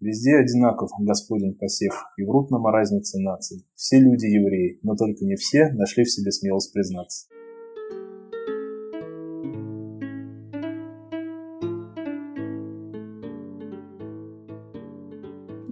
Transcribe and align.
Везде 0.00 0.36
одинаков 0.36 0.90
Господин 1.00 1.54
посев, 1.54 1.92
и 2.16 2.24
врут 2.24 2.52
нам 2.52 2.64
о 2.68 2.70
разнице 2.70 3.18
наций. 3.18 3.66
Все 3.74 3.98
люди 3.98 4.26
евреи, 4.26 4.78
но 4.82 4.94
только 4.94 5.24
не 5.24 5.34
все 5.34 5.72
нашли 5.72 6.04
в 6.04 6.10
себе 6.10 6.30
смелость 6.30 6.72
признаться. 6.72 7.26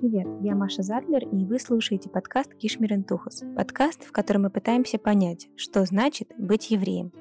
Привет, 0.01 0.27
я 0.41 0.57
Маша 0.57 0.83
Задлер, 0.83 1.23
и 1.29 1.45
вы 1.45 1.61
слушаете 1.61 2.11
подкаст 2.11 2.53
Кишмир 2.57 2.95
Интухас. 2.95 3.45
Подкаст, 3.55 4.03
в 4.03 4.11
котором 4.11 4.43
мы 4.43 4.51
пытаемся 4.51 4.99
понять, 4.99 5.47
что 5.55 5.85
значит 5.85 6.33
быть 6.37 6.73
евреем. 6.73 7.13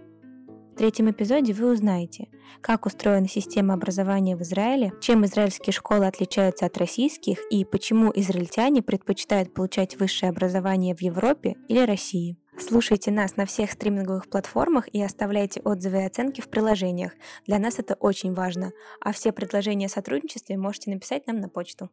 В 0.76 0.78
третьем 0.78 1.10
эпизоде 1.10 1.54
вы 1.54 1.72
узнаете, 1.72 2.28
как 2.60 2.86
устроена 2.86 3.30
система 3.30 3.76
образования 3.76 4.36
в 4.36 4.42
Израиле, 4.42 4.92
чем 5.00 5.24
израильские 5.24 5.72
школы 5.72 6.06
отличаются 6.06 6.66
от 6.66 6.78
российских 6.78 7.40
и 7.50 7.64
почему 7.64 8.12
израильтяне 8.14 8.82
предпочитают 8.82 9.54
получать 9.54 9.98
высшее 9.98 10.32
образование 10.32 10.94
в 10.94 11.02
Европе 11.02 11.56
или 11.70 11.80
России. 11.80 12.38
Слушайте 12.60 13.10
нас 13.10 13.38
на 13.38 13.46
всех 13.46 13.72
стриминговых 13.72 14.28
платформах 14.30 14.94
и 14.94 15.02
оставляйте 15.02 15.62
отзывы 15.62 16.00
и 16.00 16.06
оценки 16.06 16.42
в 16.42 16.50
приложениях. 16.50 17.14
Для 17.48 17.58
нас 17.58 17.80
это 17.80 17.94
очень 17.94 18.34
важно. 18.34 18.74
А 19.00 19.14
все 19.14 19.32
предложения 19.32 19.86
о 19.86 19.90
сотрудничестве 19.90 20.58
можете 20.58 20.92
написать 20.92 21.26
нам 21.26 21.40
на 21.40 21.48
почту. 21.48 21.90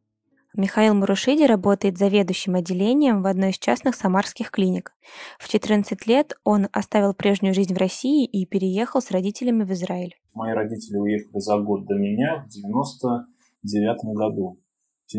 Михаил 0.55 0.95
Мурушиди 0.95 1.45
работает 1.45 1.97
заведующим 1.97 2.57
отделением 2.57 3.23
в 3.23 3.27
одной 3.27 3.51
из 3.51 3.59
частных 3.59 3.95
самарских 3.95 4.51
клиник. 4.51 4.93
В 5.39 5.49
14 5.49 6.07
лет 6.07 6.35
он 6.45 6.69
оставил 6.73 7.15
прежнюю 7.15 7.55
жизнь 7.55 7.75
в 7.75 7.79
России 7.79 8.27
и 8.27 8.45
переехал 8.45 9.01
с 9.01 9.11
родителями 9.11 9.65
в 9.65 9.73
Израиль. 9.73 10.15
Мои 10.35 10.53
родители 10.53 10.99
уехали 10.99 11.39
за 11.39 11.57
год 11.59 11.87
до 11.87 11.95
меня 11.95 12.45
в 12.47 12.49
99 12.51 14.15
году. 14.15 14.59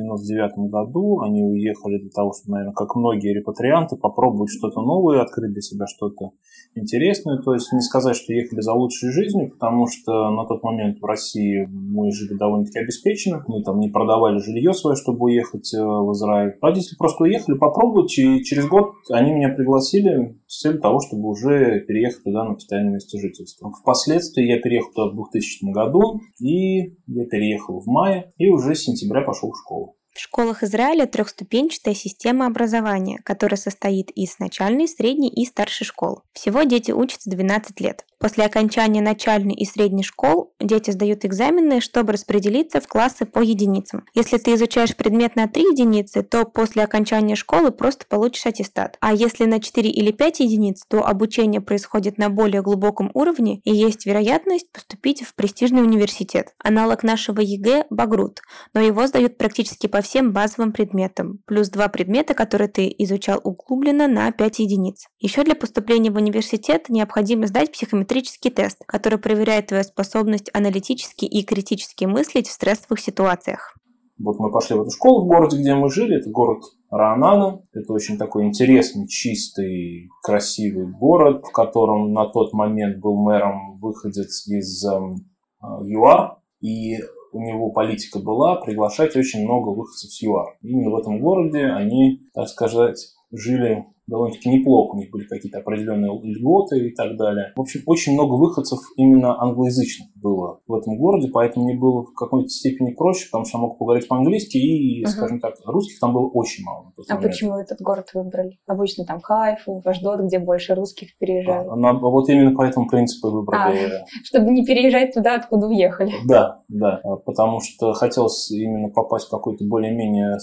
1999 0.01 0.71
году. 0.71 1.21
Они 1.21 1.43
уехали 1.43 1.99
для 1.99 2.09
того, 2.09 2.33
чтобы, 2.33 2.57
наверное, 2.57 2.73
как 2.73 2.95
многие 2.95 3.33
репатрианты, 3.33 3.95
попробовать 3.95 4.49
что-то 4.49 4.81
новое, 4.81 5.21
открыть 5.21 5.53
для 5.53 5.61
себя 5.61 5.85
что-то 5.87 6.31
интересное. 6.75 7.37
То 7.41 7.53
есть 7.53 7.71
не 7.71 7.81
сказать, 7.81 8.15
что 8.15 8.33
ехали 8.33 8.61
за 8.61 8.73
лучшей 8.73 9.11
жизнью, 9.11 9.51
потому 9.51 9.87
что 9.87 10.31
на 10.31 10.45
тот 10.45 10.63
момент 10.63 10.99
в 10.99 11.05
России 11.05 11.67
мы 11.71 12.11
жили 12.11 12.37
довольно-таки 12.37 12.79
обеспеченно. 12.79 13.43
Мы 13.47 13.63
там 13.63 13.79
не 13.79 13.89
продавали 13.89 14.39
жилье 14.39 14.73
свое, 14.73 14.95
чтобы 14.95 15.25
уехать 15.25 15.73
э, 15.73 15.81
в 15.81 16.11
Израиль. 16.13 16.53
Родители 16.61 16.95
просто 16.97 17.23
уехали 17.23 17.57
попробовать, 17.57 18.17
и 18.17 18.43
через 18.43 18.67
год 18.67 18.93
они 19.09 19.33
меня 19.33 19.49
пригласили 19.49 20.39
с 20.47 20.61
целью 20.61 20.79
того, 20.79 20.99
чтобы 20.99 21.29
уже 21.29 21.81
переехать 21.81 22.23
туда 22.23 22.43
на 22.43 22.53
постоянное 22.53 22.93
место 22.93 23.19
жительства. 23.19 23.71
Впоследствии 23.71 24.45
я 24.45 24.59
переехал 24.59 24.91
туда 24.93 25.11
в 25.11 25.15
2000 25.15 25.71
году, 25.71 26.21
и 26.39 26.95
я 27.07 27.25
переехал 27.25 27.79
в 27.79 27.87
мае, 27.87 28.33
и 28.37 28.49
уже 28.49 28.75
с 28.75 28.83
сентября 28.83 29.21
пошел 29.21 29.51
в 29.51 29.57
школу. 29.57 29.82
В 30.13 30.19
школах 30.19 30.61
Израиля 30.61 31.07
трехступенчатая 31.07 31.95
система 31.95 32.45
образования, 32.45 33.19
которая 33.25 33.57
состоит 33.57 34.11
из 34.11 34.37
начальной, 34.37 34.87
средней 34.87 35.29
и 35.29 35.43
старшей 35.43 35.85
школ. 35.85 36.21
Всего 36.33 36.63
дети 36.63 36.91
учатся 36.91 37.31
12 37.31 37.79
лет. 37.81 38.05
После 38.23 38.45
окончания 38.45 39.01
начальной 39.01 39.53
и 39.53 39.65
средней 39.65 40.01
школ 40.01 40.53
дети 40.61 40.91
сдают 40.91 41.25
экзамены, 41.25 41.81
чтобы 41.81 42.13
распределиться 42.13 42.79
в 42.79 42.87
классы 42.87 43.25
по 43.25 43.39
единицам. 43.39 44.05
Если 44.13 44.37
ты 44.37 44.53
изучаешь 44.53 44.95
предмет 44.95 45.35
на 45.35 45.49
3 45.49 45.61
единицы, 45.61 46.23
то 46.23 46.45
после 46.45 46.83
окончания 46.83 47.35
школы 47.35 47.71
просто 47.71 48.05
получишь 48.07 48.45
аттестат. 48.45 48.95
А 49.01 49.13
если 49.13 49.43
на 49.43 49.59
4 49.59 49.89
или 49.89 50.13
5 50.13 50.39
единиц, 50.39 50.85
то 50.87 51.05
обучение 51.05 51.59
происходит 51.59 52.17
на 52.17 52.29
более 52.29 52.61
глубоком 52.61 53.11
уровне 53.13 53.59
и 53.65 53.75
есть 53.75 54.05
вероятность 54.05 54.71
поступить 54.71 55.23
в 55.23 55.35
престижный 55.35 55.81
университет. 55.81 56.53
Аналог 56.63 57.03
нашего 57.03 57.41
ЕГЭ– 57.41 57.87
Багрут, 57.89 58.39
но 58.73 58.79
его 58.79 59.05
сдают 59.05 59.37
практически 59.37 59.87
по 59.87 59.99
всем 59.99 60.31
базовым 60.31 60.71
предметам, 60.71 61.39
плюс 61.45 61.67
два 61.67 61.89
предмета, 61.89 62.35
которые 62.35 62.69
ты 62.69 62.87
изучал 62.99 63.41
углубленно 63.43 64.07
на 64.07 64.31
5 64.31 64.59
единиц. 64.59 65.07
Еще 65.19 65.43
для 65.43 65.55
поступления 65.55 66.09
в 66.09 66.15
университет 66.15 66.87
необходимо 66.87 67.47
сдать 67.47 67.73
психометрический 67.73 68.12
тест, 68.21 68.83
который 68.85 69.17
проверяет 69.17 69.67
твою 69.67 69.83
способность 69.83 70.49
аналитически 70.53 71.25
и 71.25 71.43
критически 71.43 72.05
мыслить 72.05 72.47
в 72.47 72.51
стрессовых 72.51 72.99
ситуациях. 72.99 73.75
Вот 74.19 74.39
мы 74.39 74.51
пошли 74.51 74.75
в 74.75 74.81
эту 74.81 74.91
школу 74.91 75.25
в 75.25 75.27
городе, 75.27 75.57
где 75.57 75.73
мы 75.73 75.89
жили. 75.89 76.19
Это 76.19 76.29
город 76.29 76.63
Раанана. 76.91 77.61
Это 77.73 77.91
очень 77.93 78.17
такой 78.17 78.45
интересный, 78.45 79.07
чистый, 79.07 80.09
красивый 80.21 80.87
город, 80.87 81.43
в 81.45 81.51
котором 81.51 82.13
на 82.13 82.27
тот 82.27 82.53
момент 82.53 82.99
был 82.99 83.15
мэром 83.15 83.77
выходец 83.79 84.47
из 84.47 84.85
эм, 84.85 85.15
э, 85.61 85.65
ЮАР. 85.85 86.37
И 86.61 86.97
у 87.33 87.41
него 87.41 87.71
политика 87.71 88.19
была 88.19 88.55
приглашать 88.57 89.15
очень 89.15 89.43
много 89.43 89.69
выходцев 89.69 90.11
с 90.11 90.21
ЮАР. 90.21 90.57
Именно 90.61 90.91
в 90.91 90.99
этом 90.99 91.19
городе 91.19 91.65
они, 91.65 92.21
так 92.33 92.47
сказать, 92.47 92.99
жили 93.31 93.85
довольно-таки 94.07 94.49
неплохо, 94.49 94.95
у 94.95 94.97
них 94.97 95.11
были 95.11 95.25
какие-то 95.25 95.59
определенные 95.59 96.11
льготы 96.11 96.87
и 96.87 96.93
так 96.93 97.17
далее. 97.17 97.53
В 97.55 97.61
общем, 97.61 97.81
очень 97.85 98.13
много 98.13 98.35
выходцев 98.35 98.79
именно 98.97 99.39
англоязычных 99.41 100.09
было 100.15 100.59
в 100.67 100.73
этом 100.73 100.97
городе, 100.97 101.29
поэтому 101.31 101.65
мне 101.65 101.77
было 101.77 102.03
в 102.03 102.13
какой-то 102.13 102.49
степени 102.49 102.93
проще, 102.93 103.27
потому 103.27 103.45
что 103.45 103.57
я 103.57 103.61
мог 103.61 103.77
поговорить 103.77 104.07
по-английски, 104.07 104.57
и, 104.57 105.03
uh-huh. 105.03 105.07
скажем 105.07 105.39
так, 105.39 105.55
русских 105.65 105.99
там 105.99 106.13
было 106.13 106.27
очень 106.27 106.63
мало. 106.63 106.91
А 107.09 107.17
почему 107.17 107.57
этот 107.57 107.81
город 107.81 108.09
выбрали? 108.13 108.57
Обычно 108.67 109.05
там 109.05 109.21
Хайфу, 109.21 109.81
Аждот, 109.85 110.21
где 110.21 110.39
больше 110.39 110.75
русских 110.75 111.17
переезжают. 111.17 111.67
А, 111.69 111.75
на, 111.75 111.93
вот 111.93 112.29
именно 112.29 112.55
по 112.55 112.63
этому 112.63 112.87
принципу 112.87 113.31
выбрали. 113.31 113.85
А, 113.85 114.05
чтобы 114.23 114.51
не 114.51 114.65
переезжать 114.65 115.13
туда, 115.13 115.35
откуда 115.35 115.67
уехали. 115.67 116.11
Да, 116.27 116.61
да, 116.67 117.01
потому 117.25 117.59
что 117.61 117.93
хотелось 117.93 118.49
именно 118.51 118.89
попасть 118.89 119.27
в 119.27 119.31
какой-то 119.31 119.65
более-менее 119.65 120.37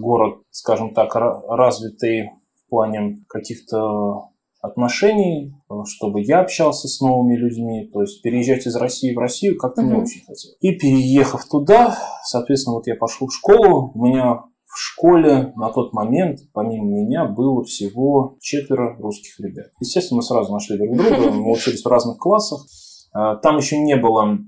город, 0.00 0.42
скажем 0.50 0.94
так, 0.94 1.14
развитый 1.14 2.30
плане 2.72 3.22
каких-то 3.28 4.30
отношений, 4.62 5.54
чтобы 5.84 6.22
я 6.22 6.40
общался 6.40 6.88
с 6.88 7.00
новыми 7.00 7.36
людьми, 7.36 7.90
то 7.92 8.00
есть 8.00 8.22
переезжать 8.22 8.66
из 8.66 8.76
России 8.76 9.14
в 9.14 9.18
Россию 9.18 9.58
как-то 9.58 9.82
uh-huh. 9.82 9.86
не 9.86 9.92
очень 9.92 10.24
хотел. 10.24 10.52
И 10.60 10.72
переехав 10.72 11.44
туда, 11.44 11.98
соответственно, 12.24 12.76
вот 12.76 12.86
я 12.86 12.94
пошел 12.94 13.26
в 13.26 13.34
школу, 13.34 13.92
у 13.94 14.06
меня 14.06 14.44
в 14.64 14.78
школе 14.78 15.52
на 15.56 15.70
тот 15.70 15.92
момент, 15.92 16.38
помимо 16.54 16.86
меня, 16.86 17.26
было 17.26 17.62
всего 17.64 18.36
четверо 18.40 18.96
русских 18.98 19.38
ребят. 19.40 19.66
Естественно, 19.80 20.18
мы 20.18 20.22
сразу 20.22 20.50
нашли 20.50 20.78
друг 20.78 20.96
друга, 20.96 21.30
мы 21.30 21.52
учились 21.52 21.84
в 21.84 21.88
разных 21.88 22.16
классах. 22.16 22.64
А, 23.12 23.36
там 23.36 23.58
еще 23.58 23.78
не 23.78 23.96
было 23.96 24.38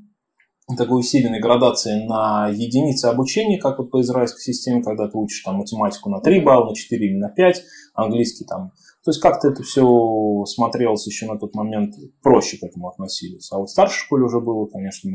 такой 0.76 1.00
усиленной 1.00 1.40
градации 1.40 2.06
на 2.06 2.48
единицы 2.48 3.06
обучения, 3.06 3.58
как 3.58 3.78
вот 3.78 3.90
по 3.90 4.00
израильской 4.00 4.40
системе, 4.40 4.82
когда 4.82 5.08
ты 5.08 5.18
учишь 5.18 5.42
там 5.42 5.56
математику 5.56 6.08
на 6.10 6.20
3 6.20 6.40
балла, 6.40 6.70
на 6.70 6.74
4 6.74 7.06
или 7.06 7.18
на 7.18 7.28
5, 7.28 7.62
английский 7.94 8.44
там. 8.44 8.72
То 9.04 9.10
есть 9.10 9.20
как-то 9.20 9.48
это 9.48 9.62
все 9.62 10.44
смотрелось 10.46 11.06
еще 11.06 11.26
на 11.26 11.38
тот 11.38 11.54
момент, 11.54 11.94
проще 12.22 12.56
к 12.56 12.62
этому 12.62 12.88
относились. 12.88 13.52
А 13.52 13.58
вот 13.58 13.68
в 13.68 13.72
старшей 13.72 13.98
школе 13.98 14.24
уже 14.24 14.40
было, 14.40 14.64
конечно, 14.66 15.10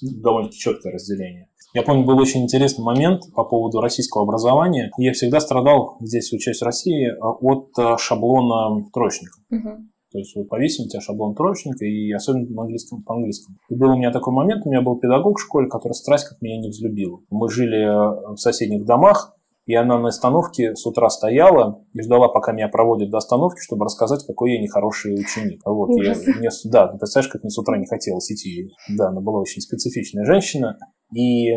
довольно-таки 0.00 0.58
четкое 0.58 0.92
разделение. 0.92 1.48
Я 1.72 1.82
помню, 1.82 2.04
был 2.04 2.18
очень 2.18 2.42
интересный 2.42 2.84
момент 2.84 3.22
по 3.34 3.44
поводу 3.44 3.80
российского 3.80 4.24
образования. 4.24 4.90
Я 4.96 5.12
всегда 5.12 5.40
страдал 5.40 5.96
здесь, 6.00 6.32
учась 6.32 6.60
в 6.60 6.64
России, 6.64 7.10
от 7.20 7.70
э, 7.78 7.96
шаблона 7.98 8.84
троечника. 8.92 9.38
Угу. 9.50 9.68
То 10.12 10.18
есть 10.18 10.34
вот 10.34 10.48
повесим 10.48 10.84
у 10.84 10.88
тебя 10.88 11.00
шаблон 11.00 11.34
троечника, 11.34 11.84
и 11.84 12.10
особенно 12.12 12.48
на 12.50 12.62
английском, 12.62 13.02
по-английскому. 13.02 13.58
И 13.68 13.74
был 13.76 13.90
у 13.90 13.96
меня 13.96 14.10
такой 14.10 14.32
момент, 14.32 14.66
у 14.66 14.70
меня 14.70 14.82
был 14.82 14.98
педагог 14.98 15.38
в 15.38 15.42
школе, 15.42 15.68
который 15.68 15.92
страсть 15.92 16.26
как 16.28 16.42
меня 16.42 16.58
не 16.58 16.70
взлюбил. 16.70 17.24
Мы 17.30 17.48
жили 17.48 17.78
э, 17.78 18.34
в 18.34 18.38
соседних 18.38 18.84
домах, 18.84 19.36
и 19.66 19.74
она 19.74 20.00
на 20.00 20.08
остановке 20.08 20.74
с 20.74 20.84
утра 20.84 21.08
стояла 21.10 21.84
и 21.92 22.02
ждала, 22.02 22.28
пока 22.28 22.50
меня 22.50 22.68
проводят 22.68 23.10
до 23.10 23.18
остановки, 23.18 23.60
чтобы 23.60 23.84
рассказать, 23.84 24.26
какой 24.26 24.54
я 24.54 24.60
нехороший 24.60 25.14
ученик. 25.14 25.60
Вот, 25.64 25.90
я, 26.02 26.14
мне, 26.38 26.48
да, 26.64 26.88
ты 26.88 26.98
представляешь, 26.98 27.30
как 27.30 27.44
мне 27.44 27.50
с 27.50 27.58
утра 27.58 27.78
не 27.78 27.86
хотелось 27.86 28.32
идти. 28.32 28.70
Да, 28.96 29.10
она 29.10 29.20
была 29.20 29.40
очень 29.40 29.62
специфичная 29.62 30.24
женщина. 30.24 30.76
И 31.14 31.52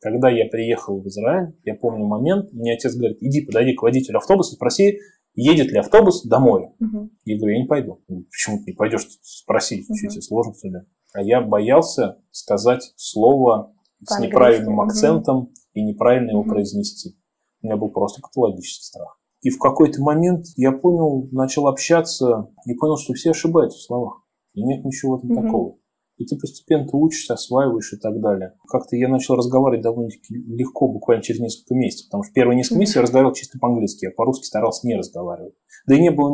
когда 0.00 0.28
я 0.28 0.46
приехал 0.46 1.00
в 1.00 1.06
Израиль, 1.06 1.54
я 1.64 1.74
помню 1.76 2.04
момент, 2.04 2.52
мне 2.52 2.74
отец 2.74 2.94
говорит, 2.94 3.18
иди 3.22 3.44
подойди 3.46 3.74
к 3.74 3.82
водителю 3.82 4.18
автобуса, 4.18 4.54
спроси, 4.54 4.98
едет 5.34 5.70
ли 5.70 5.78
автобус 5.78 6.24
домой. 6.24 6.70
Угу. 6.80 7.10
Я 7.24 7.38
говорю, 7.38 7.54
я 7.54 7.62
не 7.62 7.68
пойду. 7.68 8.02
Почему 8.30 8.58
ты 8.58 8.72
не 8.72 8.76
пойдешь 8.76 9.06
спросить, 9.22 9.88
угу. 9.88 9.96
тебе 9.96 10.22
сложно 10.22 10.54
ли? 10.64 10.80
А 11.12 11.22
я 11.22 11.40
боялся 11.40 12.18
сказать 12.30 12.92
слово 12.96 13.74
с 14.06 14.18
неправильным 14.18 14.80
акцентом 14.80 15.36
угу. 15.36 15.52
и 15.74 15.82
неправильно 15.82 16.30
его 16.30 16.44
произнести. 16.44 17.16
У 17.62 17.66
меня 17.66 17.76
был 17.76 17.90
просто 17.90 18.22
патологический 18.22 18.84
страх. 18.84 19.18
И 19.42 19.50
в 19.50 19.58
какой-то 19.58 20.02
момент 20.02 20.46
я 20.56 20.72
понял, 20.72 21.28
начал 21.32 21.66
общаться 21.66 22.50
и 22.66 22.74
понял, 22.74 22.96
что 22.96 23.14
все 23.14 23.30
ошибаются 23.30 23.78
в 23.78 23.82
словах. 23.82 24.22
И 24.52 24.62
нет 24.62 24.84
ничего 24.84 25.14
угу. 25.14 25.34
такого. 25.34 25.76
И 26.20 26.26
ты 26.26 26.36
постепенно 26.36 26.86
ты 26.86 26.94
учишься, 26.98 27.32
осваиваешь 27.32 27.94
и 27.94 27.96
так 27.96 28.20
далее. 28.20 28.52
Как-то 28.68 28.94
я 28.94 29.08
начал 29.08 29.36
разговаривать 29.36 29.82
довольно-таки 29.82 30.34
легко, 30.34 30.86
буквально 30.86 31.22
через 31.22 31.40
несколько 31.40 31.74
месяцев, 31.74 32.08
потому 32.08 32.24
что 32.24 32.34
первые 32.34 32.58
несколько 32.58 32.78
месяцев 32.78 32.96
я 32.96 33.02
разговаривал 33.02 33.32
чисто 33.32 33.58
по-английски, 33.58 34.04
я 34.04 34.10
по-русски 34.10 34.44
старался 34.44 34.86
не 34.86 34.96
разговаривать. 34.96 35.54
Да 35.86 35.96
и 35.96 36.00
не 36.00 36.10
было 36.10 36.30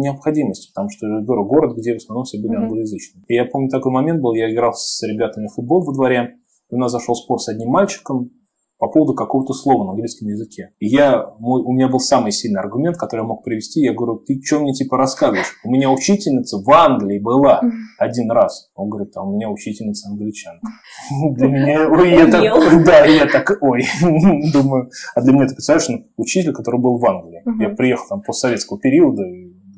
необходимости, 0.00 0.72
потому 0.74 0.90
что 0.90 1.06
говорю, 1.06 1.44
город, 1.44 1.76
где 1.76 1.94
в 1.94 1.98
основном 1.98 2.24
все 2.24 2.42
были 2.42 2.56
англоязычные. 2.56 3.22
И 3.28 3.34
я 3.34 3.44
помню 3.44 3.68
такой 3.68 3.92
момент 3.92 4.20
был, 4.20 4.34
я 4.34 4.52
играл 4.52 4.72
с 4.74 5.00
ребятами 5.06 5.46
в 5.46 5.54
футбол 5.54 5.84
во 5.84 5.94
дворе, 5.94 6.34
у 6.70 6.76
нас 6.76 6.90
зашел 6.90 7.14
спор 7.14 7.38
с 7.38 7.48
одним 7.48 7.68
мальчиком, 7.68 8.32
по 8.78 8.88
поводу 8.88 9.14
какого-то 9.14 9.52
слова 9.52 9.84
на 9.84 9.90
английском 9.90 10.28
языке. 10.28 10.70
И 10.78 10.86
я, 10.86 11.34
мой, 11.40 11.62
у 11.62 11.72
меня 11.72 11.88
был 11.88 11.98
самый 11.98 12.30
сильный 12.30 12.60
аргумент, 12.60 12.96
который 12.96 13.22
я 13.22 13.26
мог 13.26 13.42
привести. 13.42 13.80
Я 13.80 13.92
говорю, 13.92 14.18
ты 14.18 14.40
что 14.42 14.60
мне 14.60 14.72
типа 14.72 14.96
рассказываешь? 14.96 15.58
У 15.64 15.70
меня 15.70 15.90
учительница 15.90 16.58
в 16.58 16.70
Англии 16.70 17.18
была 17.18 17.60
один 17.98 18.30
раз. 18.30 18.70
Он 18.76 18.88
говорит, 18.88 19.16
а 19.16 19.22
у 19.22 19.34
меня 19.34 19.50
учительница 19.50 20.08
англичанка. 20.08 20.66
Для 21.32 21.48
меня, 21.48 21.90
ой, 21.90 22.10
я 22.10 22.26
так, 22.30 22.84
да, 22.84 23.04
я 23.04 23.26
так, 23.26 23.58
ой, 23.60 23.84
думаю, 24.52 24.90
а 25.14 25.20
для 25.22 25.32
меня 25.32 25.44
это 25.44 25.54
представляешь, 25.54 25.88
ну, 25.88 26.06
учитель, 26.16 26.52
который 26.52 26.80
был 26.80 26.98
в 26.98 27.04
Англии. 27.04 27.42
Я 27.60 27.70
приехал 27.70 28.06
там 28.08 28.22
постсоветского 28.22 28.78
периода, 28.78 29.22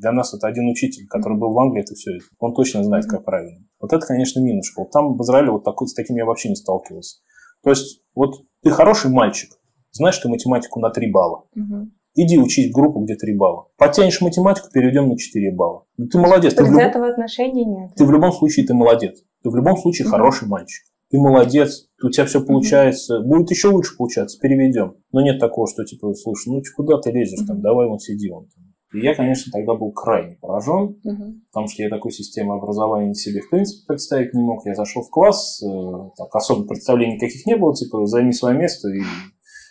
для 0.01 0.11
нас 0.11 0.33
это 0.33 0.47
один 0.47 0.67
учитель, 0.67 1.07
который 1.07 1.37
был 1.37 1.53
в 1.53 1.59
Англии, 1.59 1.81
это 1.81 1.93
все, 1.93 2.11
он 2.39 2.53
точно 2.53 2.83
знает, 2.83 3.05
как 3.05 3.23
правильно. 3.23 3.63
Вот 3.79 3.93
это, 3.93 4.05
конечно, 4.05 4.39
минус 4.39 4.67
школ. 4.67 4.89
Там 4.91 5.15
в 5.15 5.21
Израиле 5.21 5.51
вот 5.51 5.63
такой, 5.63 5.87
с 5.87 5.93
таким 5.93 6.15
я 6.15 6.25
вообще 6.25 6.49
не 6.49 6.55
сталкивался. 6.55 7.17
То 7.63 7.69
есть, 7.69 8.03
вот 8.15 8.33
ты 8.63 8.69
хороший 8.69 9.11
мальчик, 9.11 9.51
знаешь 9.91 10.17
ты 10.17 10.29
математику 10.29 10.79
на 10.79 10.89
3 10.89 11.11
балла. 11.11 11.45
Угу. 11.55 11.89
Иди 12.15 12.37
учить 12.37 12.73
группу, 12.73 12.99
где 12.99 13.15
3 13.15 13.35
балла. 13.35 13.67
Потянешь 13.77 14.21
математику, 14.21 14.67
перейдем 14.71 15.07
на 15.07 15.17
4 15.17 15.55
балла. 15.55 15.85
Ну, 15.97 16.07
ты 16.07 16.17
молодец. 16.17 16.53
Ты 16.53 16.63
в 16.63 16.71
люб... 16.71 16.79
этого 16.79 17.07
отношения 17.07 17.65
нет. 17.65 17.91
Ты 17.95 18.05
в 18.05 18.11
любом 18.11 18.31
случае 18.33 18.65
ты 18.65 18.73
молодец. 18.73 19.23
Ты 19.43 19.49
в 19.49 19.55
любом 19.55 19.77
случае 19.77 20.07
угу. 20.07 20.15
хороший 20.15 20.47
мальчик. 20.47 20.83
Ты 21.09 21.17
молодец, 21.17 21.89
у 22.01 22.09
тебя 22.09 22.25
все 22.25 22.43
получается, 22.43 23.19
угу. 23.19 23.27
будет 23.27 23.51
еще 23.51 23.69
лучше 23.69 23.97
получаться, 23.97 24.39
переведем. 24.39 24.95
Но 25.11 25.21
нет 25.21 25.39
такого, 25.39 25.67
что 25.67 25.83
типа, 25.83 26.13
слушай, 26.13 26.49
ну 26.49 26.61
куда 26.75 26.99
ты 26.99 27.11
лезешь, 27.11 27.39
угу. 27.39 27.47
там, 27.47 27.61
давай 27.61 27.87
вон 27.87 27.99
сиди 27.99 28.29
вон 28.29 28.47
там. 28.47 28.70
И 28.93 28.99
я, 28.99 29.15
конечно, 29.15 29.51
тогда 29.51 29.73
был 29.73 29.91
крайне 29.93 30.35
поражен, 30.35 30.99
угу. 31.03 31.35
потому 31.51 31.67
что 31.67 31.83
я 31.83 31.89
такой 31.89 32.11
системы 32.11 32.55
образования 32.55 33.13
себе 33.13 33.41
в 33.41 33.49
принципе 33.49 33.85
представить 33.87 34.33
не 34.33 34.41
мог. 34.41 34.65
Я 34.65 34.75
зашел 34.75 35.01
в 35.03 35.09
класс, 35.09 35.61
э, 35.63 36.09
так, 36.17 36.35
особо 36.35 36.67
представлений 36.67 37.15
никаких 37.15 37.45
не 37.45 37.55
было, 37.55 37.73
типа, 37.73 38.05
займи 38.05 38.33
свое 38.33 38.57
место, 38.57 38.89
и 38.89 39.01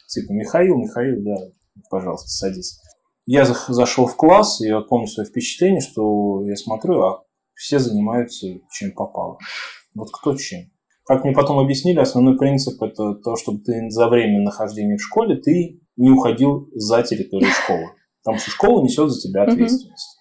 типа, 0.09 0.33
Михаил, 0.33 0.77
Михаил, 0.77 1.23
да, 1.23 1.37
пожалуйста, 1.91 2.29
садись. 2.29 2.81
Я 3.27 3.45
зашел 3.45 4.07
в 4.07 4.17
класс, 4.17 4.61
и 4.61 4.69
я 4.69 4.81
помню 4.81 5.07
свое 5.07 5.29
впечатление, 5.29 5.81
что 5.81 6.43
я 6.47 6.57
смотрю, 6.57 7.03
а 7.03 7.23
все 7.55 7.79
занимаются 7.79 8.47
чем 8.73 8.93
попало. 8.93 9.39
Вот 9.95 10.09
кто 10.11 10.35
чем. 10.35 10.71
Как 11.05 11.25
мне 11.25 11.35
потом 11.35 11.59
объяснили, 11.59 11.99
основной 11.99 12.39
принцип 12.39 12.83
это 12.83 13.15
то, 13.15 13.37
чтобы 13.37 13.59
ты 13.61 13.91
за 13.91 14.09
время 14.09 14.41
нахождения 14.41 14.97
в 14.97 15.03
школе 15.03 15.37
ты 15.37 15.81
не 15.97 16.11
уходил 16.11 16.69
за 16.75 17.03
территорию 17.03 17.51
школы. 17.51 17.91
Потому 18.23 18.39
что 18.39 18.51
школа 18.51 18.83
несет 18.83 19.11
за 19.11 19.21
тебя 19.21 19.45
ответственность. 19.45 20.19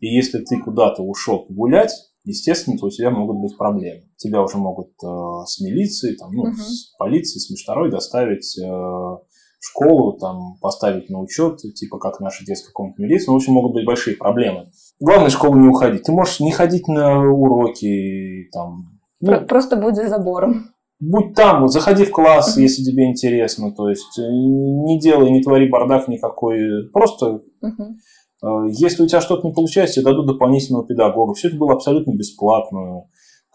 И 0.00 0.06
если 0.08 0.38
ты 0.38 0.58
куда-то 0.58 1.02
ушел 1.02 1.46
погулять, 1.46 1.92
естественно, 2.24 2.78
то 2.78 2.86
у 2.86 2.90
тебя 2.90 3.10
могут 3.10 3.38
быть 3.38 3.56
проблемы. 3.56 4.02
Тебя 4.16 4.42
уже 4.42 4.56
могут 4.56 4.88
э, 5.02 5.06
с 5.46 5.60
милицией, 5.60 6.16
там, 6.16 6.32
ну, 6.32 6.52
с 6.52 6.94
полицией, 6.98 7.40
с 7.40 7.50
межторой 7.50 7.90
доставить 7.90 8.58
э, 8.58 8.66
в 8.66 9.20
школу, 9.60 10.18
там, 10.18 10.58
поставить 10.60 11.10
на 11.10 11.20
учет, 11.20 11.58
типа 11.58 11.98
как 11.98 12.20
наша 12.20 12.44
детская 12.44 12.72
комната 12.72 13.02
милиции. 13.02 13.26
Ну, 13.26 13.34
в 13.34 13.36
общем, 13.36 13.52
могут 13.52 13.74
быть 13.74 13.84
большие 13.84 14.16
проблемы. 14.16 14.70
Главное, 14.98 15.28
в 15.28 15.32
школу 15.32 15.56
не 15.56 15.68
уходить. 15.68 16.04
Ты 16.04 16.12
можешь 16.12 16.40
не 16.40 16.52
ходить 16.52 16.88
на 16.88 17.20
уроки, 17.30 18.48
там... 18.52 19.00
Ну, 19.20 19.46
Просто 19.46 19.76
будь 19.76 19.96
за 19.96 20.08
забором 20.08 20.69
будь 21.00 21.34
там, 21.34 21.62
вот 21.62 21.72
заходи 21.72 22.04
в 22.04 22.10
класс, 22.10 22.56
uh-huh. 22.56 22.62
если 22.62 22.84
тебе 22.84 23.08
интересно, 23.08 23.72
то 23.72 23.88
есть 23.88 24.18
э, 24.18 24.22
не 24.22 25.00
делай, 25.00 25.30
не 25.30 25.42
твори 25.42 25.68
бардак 25.68 26.08
никакой, 26.08 26.90
просто 26.92 27.40
uh-huh. 27.62 28.70
если 28.72 29.02
у 29.02 29.06
тебя 29.06 29.20
что-то 29.20 29.46
не 29.46 29.54
получается, 29.54 29.96
тебе 29.96 30.10
дадут 30.10 30.26
дополнительного 30.26 30.86
педагога. 30.86 31.34
Все 31.34 31.48
это 31.48 31.56
было 31.56 31.72
абсолютно 31.72 32.12
бесплатно. 32.12 33.04